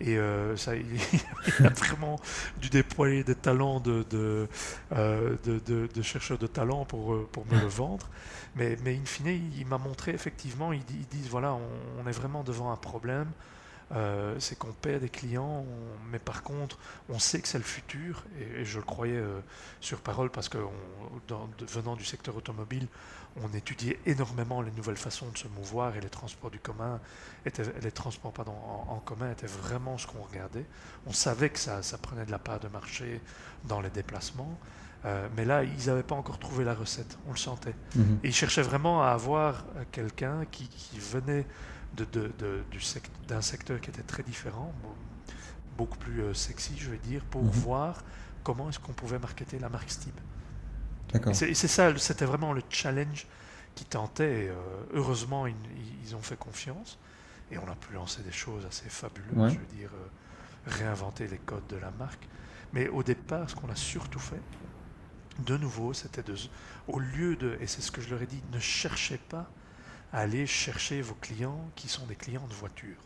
[0.04, 2.20] Et euh, ça, il, a vraiment
[2.60, 4.48] dû déployer des talents de, de,
[4.92, 8.10] de, de, chercheur de talent pour, pour me le vendre.
[8.56, 9.28] Mais, mais in fine,
[9.58, 13.30] il, m'a montré effectivement, ils, disent voilà, on, est vraiment devant un problème.
[13.94, 15.66] Euh, c'est qu'on perd des clients,
[16.12, 16.78] mais par contre,
[17.10, 19.42] on sait que c'est le futur, et, je le croyais euh,
[19.82, 20.58] sur parole parce que
[21.68, 22.88] venant du secteur automobile,
[23.38, 27.00] on étudiait énormément les nouvelles façons de se mouvoir et les transports du commun,
[27.46, 28.54] étaient, les transports pardon,
[28.88, 30.66] en, commun étaient vraiment ce qu'on regardait.
[31.08, 33.22] On savait que ça, prenait de la part de marché
[33.66, 34.58] dans les déplacements.
[35.06, 37.76] Euh, mais là, ils n'avaient pas encore trouvé la recette, on le sentait.
[37.96, 38.20] Mhm.
[38.24, 41.48] Et ils cherchaient vraiment à avoir quelqu'un qui, qui venait
[43.28, 44.74] d'un secteur qui était très différent,
[45.78, 47.50] beaucoup plus euh, sexy, je vais dire, pour mhm.
[47.50, 48.04] voir
[48.44, 50.14] comment est-ce qu'on pouvait marketer la marque Steve.
[51.14, 53.28] Et c'est ça, c'était vraiment le challenge
[53.76, 54.50] qui tentait.
[54.50, 54.54] Euh,
[54.94, 56.98] heureusement, ils, ont fait confiance
[57.52, 60.08] et on a pu lancer des choses assez fabuleuses, je veux dire, euh,
[60.68, 62.28] réinventer les codes de la marque.
[62.74, 64.42] Mais au départ, ce qu'on a surtout fait,
[65.40, 66.36] de nouveau, c'était de,
[66.88, 69.50] au lieu de, et c'est ce que je leur ai dit, ne cherchez pas
[70.14, 72.98] aller chercher vos clients qui sont des clients de voiture.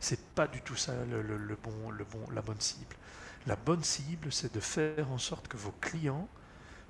[0.00, 2.96] C'est pas du tout ça le, bon, le bon, la bonne cible.
[3.46, 6.28] La bonne cible, c'est de faire en sorte que vos clients,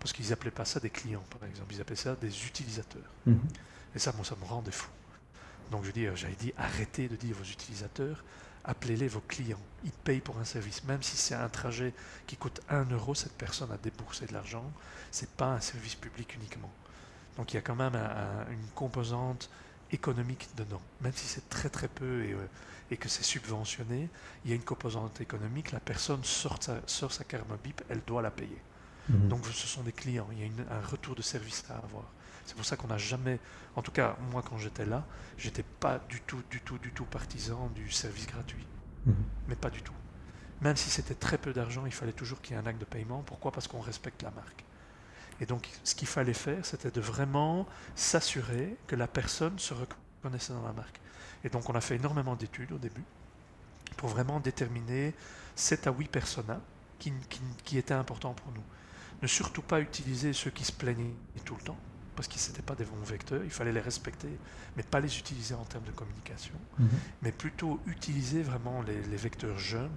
[0.02, 3.10] parce qu'ils n'appelaient pas ça des clients par exemple, ils appelaient ça des utilisateurs.
[3.26, 3.38] Mhm.
[3.94, 4.88] Et ça, moi, ça me rendait fou.
[5.70, 8.24] Donc je dis, j'avais dit, arrêtez de dire vos utilisateurs,
[8.64, 9.60] appelez-les vos clients.
[9.84, 10.84] Ils payent pour un service.
[10.84, 11.94] Même si c'est un trajet
[12.26, 14.70] qui coûte 1 euro, cette personne a déboursé de l'argent.
[15.10, 16.70] Ce n'est pas un service public uniquement.
[17.36, 17.96] Donc il y a quand même
[18.50, 19.48] une composante
[19.90, 20.82] économique dedans.
[21.00, 24.10] Même si c'est très très peu et, euh, que c'est subventionné,
[24.44, 25.72] il y a une composante économique.
[25.72, 28.60] La personne sort sa, sort sa carte bip, elle doit la payer.
[29.08, 29.28] Mhm.
[29.28, 32.04] Donc ce sont des clients, il y a un retour de service à avoir.
[32.44, 33.38] C'est pour ça qu'on n'a jamais,
[33.76, 35.04] en tout cas moi quand j'étais là,
[35.38, 38.66] j'étais pas du tout, du tout, du tout partisan du service gratuit.
[39.06, 39.14] Mhm.
[39.48, 39.94] Mais pas du tout.
[40.60, 42.84] Même si c'était très peu d'argent, il fallait toujours qu'il y ait un acte de
[42.84, 43.22] paiement.
[43.26, 43.50] Pourquoi?
[43.50, 44.64] Parce qu'on respecte la marque.
[45.40, 50.52] Et donc, ce qu'il fallait faire, c'était de vraiment s'assurer que la personne se reconnaissait
[50.52, 51.00] dans la marque.
[51.42, 53.02] Et donc, on a fait énormément d'études au début
[53.96, 55.14] pour vraiment déterminer
[55.56, 56.60] 7 à 8 personas
[57.00, 57.12] qui,
[57.64, 58.62] qui, étaient importants pour nous.
[59.22, 61.14] Ne surtout pas utiliser ceux qui se plaignaient
[61.44, 61.78] tout le temps,
[62.16, 64.28] parce qu'ils n'étaient pas des bons vecteurs, il fallait les respecter,
[64.76, 66.88] mais pas les utiliser en termes de communication, mhm.
[67.22, 69.96] mais plutôt utiliser vraiment les, les vecteurs jeunes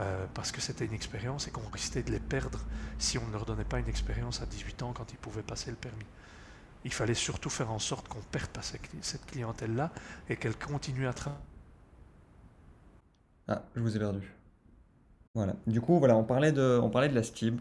[0.00, 2.60] euh, parce que c'était une expérience et qu'on risquait de les perdre
[2.98, 5.70] si on ne leur donnait pas une expérience à 18 ans quand ils pouvaient passer
[5.70, 6.06] le permis.
[6.84, 9.90] Il fallait surtout faire en sorte qu'on ne perde pas cette clientèle-là
[10.30, 11.42] et qu'elle continue à travailler.
[13.48, 14.32] Ah, je vous ai perdu.
[15.34, 15.54] Voilà.
[15.66, 17.60] Du coup, voilà, on parlait de, on parlait de la STIB.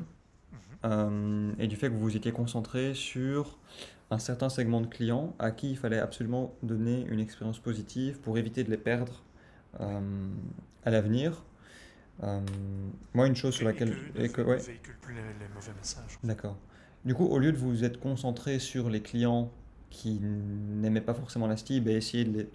[0.86, 3.58] Euh, et du fait que vous vous étiez concentré sur
[4.12, 8.38] un certain segment de clients à qui il fallait absolument donner une expérience positive pour
[8.38, 9.24] éviter de les perdre
[9.82, 10.00] euh,
[10.84, 11.44] à l'avenir.
[12.24, 12.42] Euh,
[13.14, 13.96] moi, une chose sur laquelle.
[14.16, 15.22] Et que, véhicule plus les,
[15.54, 16.20] mauvais messages.
[16.24, 16.58] D'accord.
[17.06, 19.52] Du coup, au lieu de vous être concentré sur les clients
[19.90, 22.48] qui n'aimaient pas forcément la STIB et essayer de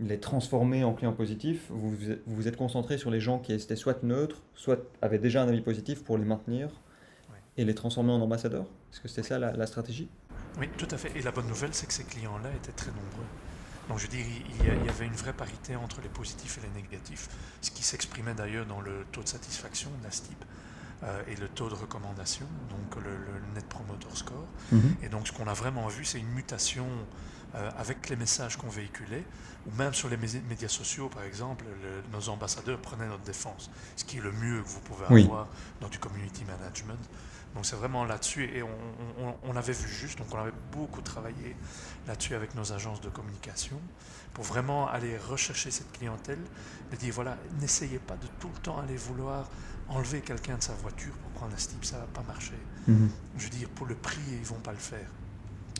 [0.00, 1.94] les, transformer en clients positifs, vous
[2.26, 5.60] vous êtes concentré sur les gens qui étaient soit neutres, soit avaient déjà un avis
[5.60, 6.70] positif pour les maintenir
[7.56, 8.66] et les transformer en ambassadeurs?
[8.92, 10.08] Est-ce que c'était ça la, la stratégie?
[10.58, 11.12] Oui, tout à fait.
[11.16, 13.26] Et la bonne nouvelle, c'est que ces clients-là étaient très nombreux.
[13.88, 14.24] Donc je dis,
[14.60, 17.28] il y, avait une vraie parité entre les positifs et les négatifs,
[17.60, 20.42] ce qui s'exprimait d'ailleurs dans le taux de satisfaction de la STIP
[21.02, 23.10] euh, et le taux de recommandation, donc le,
[23.54, 24.46] Net Promoter Score.
[24.72, 24.96] Mhm.
[25.02, 26.86] Et donc ce qu'on a vraiment vu, c'est une mutation
[27.54, 29.24] euh, avec les messages qu'on véhiculait,
[29.66, 31.64] ou même sur les médias sociaux, par exemple,
[32.12, 35.48] nos ambassadeurs prenaient notre défense, ce qui est le mieux que vous pouvez avoir
[35.80, 36.98] dans du community management.
[37.54, 41.54] Donc c'est vraiment là-dessus, et on, avait vu juste, donc on avait beaucoup travaillé
[42.06, 43.80] là-dessus avec nos agences de communication,
[44.32, 46.40] pour vraiment aller rechercher cette clientèle,
[46.92, 49.48] et dire voilà, n'essayez pas de tout le temps aller vouloir
[49.88, 52.58] enlever quelqu'un de sa voiture pour prendre un STIP, ça ne va pas marcher.
[52.88, 53.10] Mhm.
[53.36, 55.08] Je veux dire, pour le prix, ils ne vont pas le faire.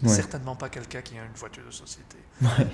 [0.07, 2.19] Certainement pas quelqu'un qui a une voiture de société.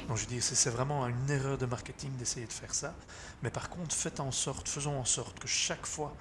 [0.09, 2.95] Donc je dis, c'est vraiment une erreur de marketing d'essayer de faire ça.
[3.43, 6.17] Mais par contre, faites en sorte, faisons en sorte que chaque fois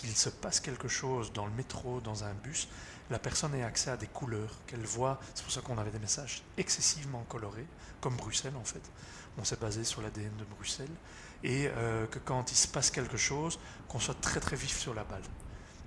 [0.00, 2.68] qu'il se passe quelque chose dans le métro, dans un bus,
[3.10, 5.20] la personne ait accès à des couleurs, qu'elle voit.
[5.34, 7.66] C'est pour ça qu'on avait des messages excessivement colorés,
[8.00, 8.82] comme Bruxelles en fait.
[9.36, 10.88] On s'est basé sur l'ADN de Bruxelles.
[11.42, 14.94] Et euh, que quand il se passe quelque chose, qu'on soit très très vif sur
[14.94, 15.22] la balle.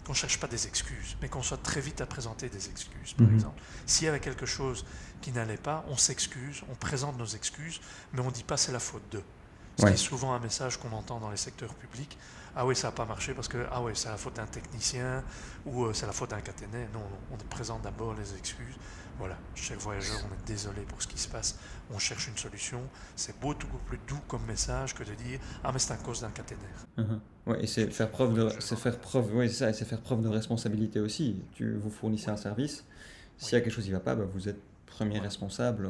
[0.06, 3.14] Qu'on ne cherche pas des excuses, mais qu'on soit très vite à présenter des excuses,
[3.14, 3.36] par mhm.
[3.36, 3.62] exemple.
[3.86, 4.86] S'il y avait quelque chose
[5.22, 7.80] qui n'allait pas, on s'excuse, on présente nos excuses,
[8.12, 9.24] mais on ne dit pas c'est la faute d'eux.
[9.80, 12.18] Ce qui est souvent un message qu'on entend dans les secteurs publics
[12.56, 15.24] ah oui, ça n'a pas marché parce que ah oui, c'est la faute d'un technicien
[15.66, 16.88] ou euh, c'est la faute d'un caténaire.
[16.94, 17.02] Non,
[17.32, 18.76] on présente d'abord les excuses.
[19.20, 21.60] Voilà, chaque voyageur, on est désolé pour ce qui se passe,
[21.94, 22.82] on cherche une solution.
[23.16, 26.32] C'est beaucoup plus doux comme message que de dire ah mais c'est à cause d'un
[26.32, 26.86] caténaire.
[26.98, 27.20] Uh-huh.
[27.46, 31.00] Ouais, et c'est faire preuve de, c'est faire preuve, ça, c'est faire preuve de responsabilité
[31.00, 31.44] aussi.
[31.54, 32.84] Tu vous fournissez un service.
[33.38, 35.90] S'il y a quelque chose qui ne va pas, bah, vous êtes premier responsable.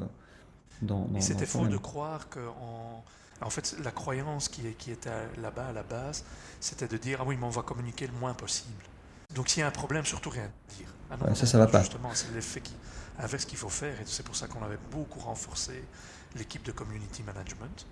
[0.82, 3.04] Dans, dans, et c'était faux de croire qu'en
[3.44, 5.10] en fait, la croyance qui, était
[5.42, 6.24] là-bas à la base,
[6.60, 8.84] c'était de dire Ah oui, mais on va communiquer le moins possible.
[9.34, 10.88] Donc s'il y a un problème, surtout rien dire.
[11.12, 11.82] Ah ça, ça va pas.
[11.82, 12.74] Justement, c'est l'effet qui,
[13.28, 14.00] ce qu'il faut faire.
[14.00, 15.84] Et c'est pour ça qu'on avait beaucoup renforcé
[16.36, 17.86] l'équipe de community management,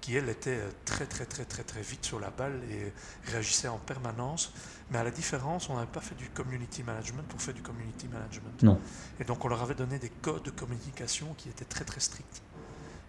[0.00, 2.92] qui elle était très très très très très vite sur la balle et
[3.30, 4.52] réagissait en permanence.
[4.90, 8.08] Mais à la différence, on n'avait pas fait du community management pour faire du community
[8.08, 8.62] management.
[8.62, 8.80] Non.
[9.20, 12.42] Et donc on leur avait donné des codes de communication qui étaient très très stricts.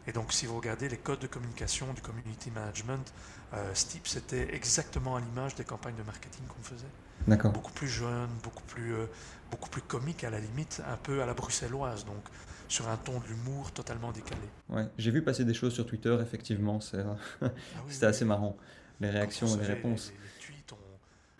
[0.07, 3.13] Et donc, si vous regardez les codes de communication du community management,
[3.53, 6.87] euh, Steep, c'était exactement à l'image des campagnes de marketing qu'on faisait.
[7.27, 7.51] D'accord.
[7.51, 9.05] Beaucoup plus jeune, beaucoup plus, euh,
[9.51, 12.23] beaucoup plus comique à la limite, un peu à la bruxelloise, donc
[12.69, 14.41] sur un ton de l'humour totalement décalé.
[14.69, 17.03] Ouais, j'ai vu passer des choses sur Twitter, effectivement, c'est,
[17.41, 17.51] ah
[17.89, 18.55] c'était assez marrant.
[19.01, 20.11] Les réactions et les réponses.
[20.11, 20.73] Les, tweets,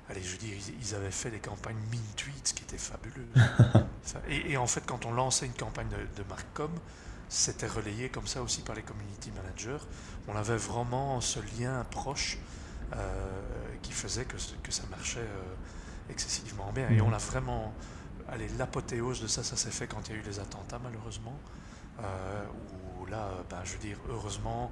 [0.10, 3.26] allez, je veux dire, ils, avaient fait des campagnes min tweets qui étaient fabuleuses.
[4.30, 6.72] et, en fait, quand on lançait une campagne de, de Marcom,
[7.30, 9.84] c'était relayé comme ça aussi par les community managers.
[10.28, 12.38] On avait vraiment ce lien proche
[12.94, 12.98] euh,
[13.82, 15.56] qui faisait que, que ça marchait euh,
[16.10, 16.90] excessivement bien.
[16.90, 17.74] Et on a vraiment.
[18.30, 21.38] Allez, l'apothéose de ça, ça s'est fait quand il y a eu les attentats, malheureusement.
[22.00, 22.46] Euh,
[23.02, 24.72] où là, ben, je veux dire, heureusement,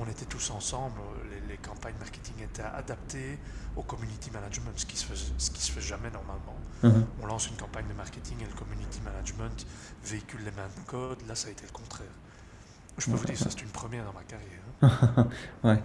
[0.00, 1.00] on, était tous ensemble,
[1.48, 3.38] les, campagnes marketing étaient adaptées
[3.76, 6.56] au community management, ce qui se fait, ce qui se fait jamais normalement.
[6.82, 7.06] Mhm.
[7.22, 9.66] On lance une campagne de marketing et le community management
[10.04, 11.18] véhicule les mêmes codes.
[11.26, 12.06] Là, ça a été le contraire.
[12.98, 15.26] Je peux vous dire, ça c'est une première dans ma carrière.
[15.64, 15.82] ouais.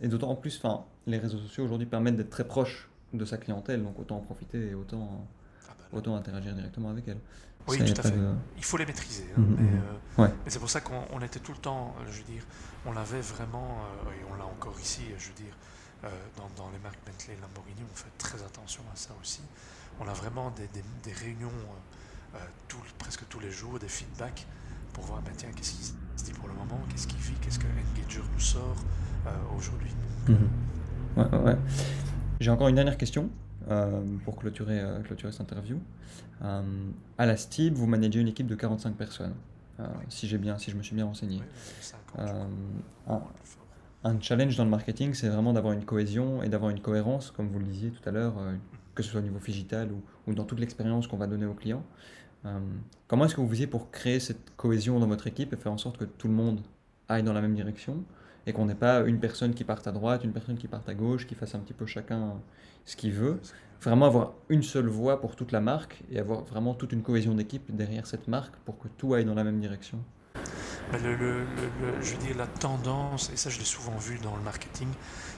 [0.00, 3.82] Et d'autant plus, enfin, les réseaux sociaux aujourd'hui permettent d'être très proche de sa clientèle,
[3.82, 5.26] donc autant en profiter et autant,
[5.68, 7.18] ah bah autant interagir directement avec elle.
[7.68, 8.14] Oui, tout à fait.
[8.56, 9.26] Il faut les maîtriser.
[9.36, 9.82] Hein, mhm, mhm.
[10.18, 12.42] Euh, mais, c'est pour ça qu'on était tout le temps, euh, je veux dire,
[12.86, 15.54] on l'avait vraiment, euh, et on l'a encore ici, je veux dire,
[16.56, 19.42] dans, les marques Bentley et Lamborghini, on fait très attention à ça aussi.
[20.00, 21.50] On a vraiment des, réunions
[22.98, 24.44] presque tous les jours, des feedbacks
[24.92, 27.66] pour voir, ben, tiens, qu'est-ce qui se dit pour le moment, qu'est-ce vit, qu'est-ce que
[27.66, 28.76] Engager nous sort
[29.56, 29.92] aujourd'hui.
[30.26, 31.58] Mhm.
[32.40, 33.30] J'ai encore une dernière question.
[33.70, 35.78] Euh, pour clôturer, euh, clôturer cette interview.
[36.42, 36.62] Euh,
[37.16, 39.34] à la STIB, vous managez une équipe de 45 personnes,
[40.08, 41.40] si, j'ai bien, si je me suis bien renseigné.
[44.04, 47.48] un, challenge dans le marketing, c'est vraiment d'avoir une cohésion et d'avoir une cohérence, comme
[47.48, 48.34] vous le disiez tout à l'heure,
[48.94, 51.54] que ce soit au niveau digital ou, ou dans toute l'expérience qu'on va donner aux
[51.54, 51.84] clients.
[53.06, 55.78] comment est-ce que vous faisiez pour créer cette cohésion dans votre équipe et faire en
[55.78, 56.60] sorte que tout le monde
[57.08, 58.04] aille dans la même direction
[58.46, 60.94] et qu'on n'ait pas une personne qui parte à droite, une personne qui parte à
[60.94, 62.34] gauche, qui fasse un petit peu chacun
[62.84, 63.40] ce qu'il veut?
[63.82, 67.34] Vraiment avoir une seule voix pour toute la marque et avoir vraiment toute une cohésion
[67.34, 69.98] d'équipe derrière cette marque pour que tout aille dans la même direction.
[70.92, 71.44] Le,
[72.00, 74.88] je veux dire, la tendance, et ça je l'ai souvent vu dans le marketing,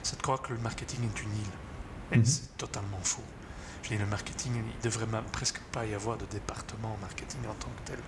[0.03, 1.53] c'est de croire que le marketing est une île.
[2.11, 2.25] Et mhm.
[2.25, 3.23] c'est totalement faux.
[3.81, 7.53] Je dis, le marketing, il devrait même presque pas y avoir de département marketing en
[7.53, 7.99] tant que tel.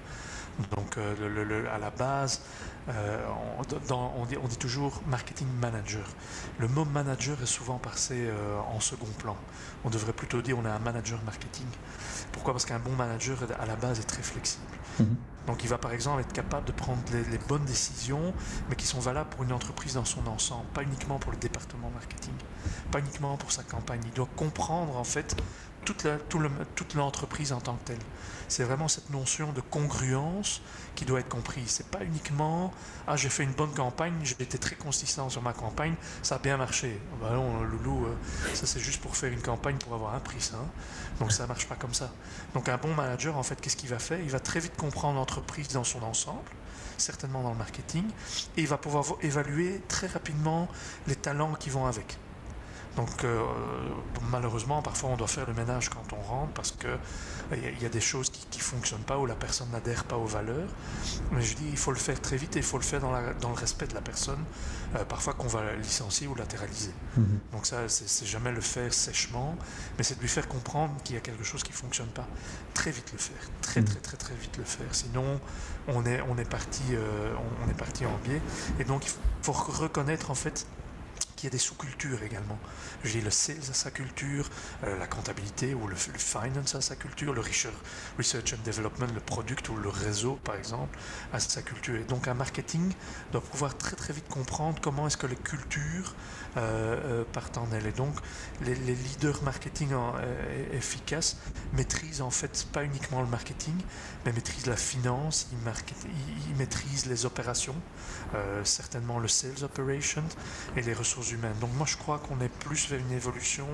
[0.75, 2.41] Donc, euh, à la base,
[2.89, 3.25] euh,
[3.57, 6.07] on, dit, on, dit, toujours marketing manager.
[6.57, 9.35] Le mot manager est souvent passé euh, en second plan.
[9.83, 11.67] On devrait plutôt dire on a un manager marketing.
[12.31, 12.53] Pourquoi?
[12.53, 14.65] Parce qu'un bon manager, à la base, est très flexible.
[14.99, 15.15] Mhm.
[15.47, 18.33] Donc, il va par exemple être capable de prendre les, bonnes décisions,
[18.69, 21.89] mais qui sont valables pour une entreprise dans son ensemble, pas uniquement pour le département
[21.89, 22.33] marketing,
[22.91, 24.01] pas uniquement pour sa campagne.
[24.03, 25.37] Il doit comprendre en fait
[25.95, 27.99] toute l'entreprise en tant que telle.
[28.47, 30.61] C'est vraiment cette notion de congruence
[30.95, 31.69] qui doit être comprise.
[31.69, 32.73] C'est pas uniquement
[33.07, 36.39] ah j'ai fait une bonne campagne, j'ai été très consistant sur ma campagne, ça a
[36.39, 36.99] bien marché.
[37.13, 38.15] Ah bah non, loulou, euh,
[38.53, 40.55] ça c'est juste pour faire une campagne pour avoir un prix, ça.
[40.55, 40.67] Hein.
[41.19, 42.11] Donc ça marche pas comme ça.
[42.53, 44.19] Donc un bon manager, en fait, qu'est-ce qu'il va faire?
[44.19, 46.49] Il va très vite comprendre l'entreprise dans son ensemble
[46.97, 48.05] certainement dans le marketing,
[48.57, 50.67] et il va pouvoir évaluer très rapidement
[51.05, 52.17] les talents qui vont avec.
[52.97, 53.39] Donc euh,
[54.31, 56.87] malheureusement, parfois on doit faire le ménage quand on rentre parce que
[57.53, 60.25] il y, a des choses qui ne fonctionnent pas ou la personne n'adhère pas aux
[60.25, 60.67] valeurs.
[61.31, 63.11] Mais je dis, il faut le faire très vite et il faut le faire dans,
[63.11, 64.43] la, dans le respect de la personne,
[64.95, 66.91] euh, parfois qu'on va licencier ou latéraliser.
[67.15, 67.39] Mhm.
[67.53, 69.55] Donc ça, c'est jamais le faire sèchement,
[69.97, 72.27] mais c'est de lui faire comprendre qu'il y a quelque chose qui ne fonctionne pas.
[72.73, 73.87] Très vite le faire, très mhm.
[73.87, 74.87] très très très vite le faire.
[74.91, 75.39] Sinon,
[75.87, 77.33] on est, on est, parti, euh,
[77.65, 78.41] on, est parti en biais.
[78.79, 80.67] Et donc, il faut reconnaître en fait
[81.37, 82.59] qu'il y a des sous-cultures également.
[83.03, 84.49] J'ai le sales à sa culture,
[84.83, 89.69] euh, la comptabilité ou le, finance à sa culture, le research and development, le product
[89.69, 90.97] ou le réseau par exemple
[91.31, 91.95] à sa culture.
[91.95, 92.91] Et donc un marketing
[93.31, 96.15] doit pouvoir très très vite comprendre comment est-ce que les cultures
[96.57, 97.85] euh, euh, partent en elles.
[97.85, 98.15] Et donc
[98.61, 99.89] les, leaders marketing
[100.73, 101.37] efficaces
[101.73, 103.75] maîtrisent en fait pas uniquement le marketing,
[104.25, 107.75] mais maîtrisent la finance, ils maîtrisent les opérations,
[108.63, 110.23] certainement le sales operations
[110.75, 111.55] et les ressources humaines.
[111.61, 113.67] Donc moi je crois qu'on est plus vers une évolution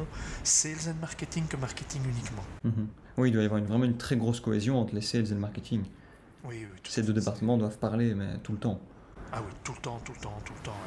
[0.44, 2.44] sales and marketing que marketing uniquement.
[2.64, 2.88] Mhm.
[3.18, 5.34] Oui, il doit y avoir une, vraiment une très grosse cohésion entre les sales et
[5.34, 5.84] le marketing.
[6.44, 8.80] Oui, oui, Ces deux départements doivent parler, mais tout le temps.
[9.32, 10.78] Ah oui, tout le temps, tout le temps, tout le temps.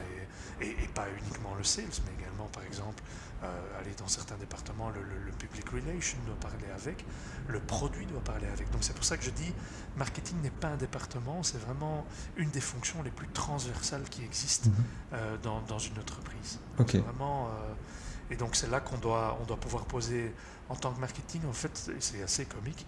[0.60, 3.02] Et, et, pas uniquement le sales, mais également, par exemple,
[3.42, 7.04] euh, aller dans certains départements, le, le, public relation doit parler avec,
[7.48, 8.70] le produit doit parler avec.
[8.70, 9.52] Donc c'est pour ça que je dis,
[9.96, 12.06] marketing n'est pas un département, c'est vraiment
[12.38, 14.84] une des fonctions les plus transversales qui existent mhm.
[15.12, 16.58] euh, dans, dans, une entreprise.
[16.78, 17.74] Vraiment, euh,
[18.30, 20.34] et donc c'est là qu'on doit, on doit pouvoir poser,
[20.70, 22.86] en tant que marketing, en fait, c'est assez comique,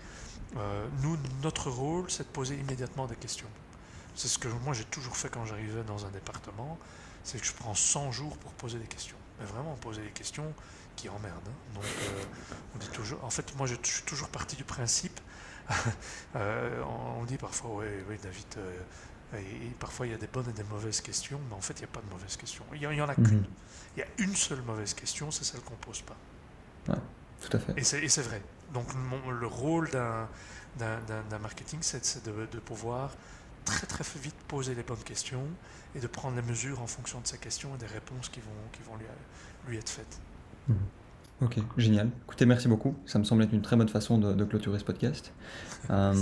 [1.02, 3.50] nous, notre rôle, c'est de poser immédiatement des questions.
[4.14, 6.78] C'est ce que moi j'ai toujours fait quand j'arrivais dans un département,
[7.22, 9.17] c'est que je prends 100 jours pour poser des questions.
[9.38, 10.52] Mais vraiment poser des questions
[10.98, 11.48] qui emmerdent.
[11.48, 11.74] Hein.
[11.74, 12.24] Donc euh,
[12.74, 13.22] on dit toujours.
[13.24, 15.20] En fait, moi je, suis toujours parti du principe.
[16.36, 16.82] Euh,
[17.18, 18.44] on, dit parfois, oui, oui, David.
[18.58, 21.74] Euh, et, parfois il y a des bonnes et des mauvaises questions, mais en fait
[21.74, 22.64] il n'y a pas de mauvaises questions.
[22.74, 23.40] Il n'y en a qu'une.
[23.40, 23.46] Mhm.
[23.96, 26.16] Il y a une seule mauvaise question, c'est celle qu'on ne pose pas.
[26.88, 26.98] Ouais,
[27.40, 27.74] tout à fait.
[27.76, 28.42] Et c'est vrai.
[28.72, 33.14] Donc le rôle d'un marketing, c'est de, de pouvoir
[33.68, 35.44] très très vite poser les bonnes questions
[35.94, 38.68] et de prendre les mesures en fonction de ces questions et des réponses qui vont,
[38.72, 39.06] qui vont lui,
[39.68, 40.20] lui être faites.
[40.68, 40.76] Mhm.
[41.40, 42.10] Ok, génial.
[42.24, 42.96] Écoutez, merci beaucoup.
[43.06, 45.32] Ça me semble être une très bonne façon de, clôturer ce podcast.
[45.90, 46.12] Euh,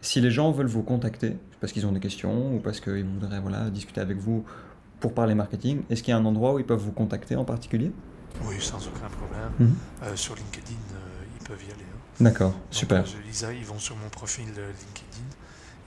[0.00, 3.40] si les gens veulent vous contacter parce qu'ils ont des questions ou parce qu'ils voudraient
[3.40, 4.44] voilà, discuter avec vous
[5.00, 7.44] pour parler marketing, est-ce qu'il y a un endroit où ils peuvent vous contacter en
[7.44, 7.92] particulier?
[8.44, 9.50] Oui, sans aucun problème.
[9.58, 9.74] Mhm.
[10.04, 11.82] Euh, sur LinkedIn, euh, ils peuvent y aller.
[11.82, 12.24] Hein.
[12.24, 13.04] D'accord, super.
[13.26, 15.09] Lisa, ils vont sur mon profil LinkedIn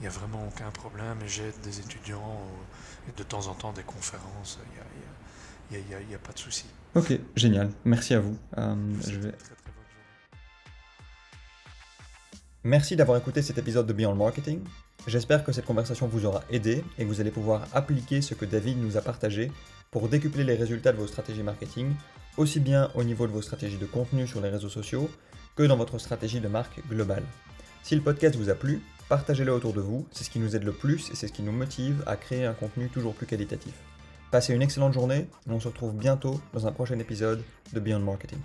[0.04, 1.18] n'y a vraiment aucun problème.
[1.26, 2.40] J'aide des étudiants
[3.08, 4.58] et de temps en temps des conférences.
[5.70, 6.66] Il n'y a, pas de souci.
[6.94, 7.70] Ok, génial.
[7.84, 8.36] Merci à vous.
[8.58, 8.74] Euh,
[12.66, 14.60] Merci d'avoir écouté cet épisode de Beyond Marketing.
[15.06, 18.46] J'espère que cette conversation vous aura aidé et que vous allez pouvoir appliquer ce que
[18.46, 19.52] David nous a partagé
[19.90, 21.92] pour décupler les résultats de vos stratégies marketing,
[22.36, 25.10] aussi bien au niveau de vos stratégies de contenu sur les réseaux sociaux
[25.56, 27.24] que dans votre stratégie de marque globale.
[27.84, 28.80] Si le podcast vous a plu,
[29.10, 31.42] partagez-le autour de vous, c'est ce qui nous aide le plus et c'est ce qui
[31.42, 33.74] nous motive à créer un contenu toujours plus qualitatif.
[34.30, 37.42] Passez une excellente journée et on se retrouve bientôt dans un prochain épisode
[37.74, 38.38] de Beyond Marketing.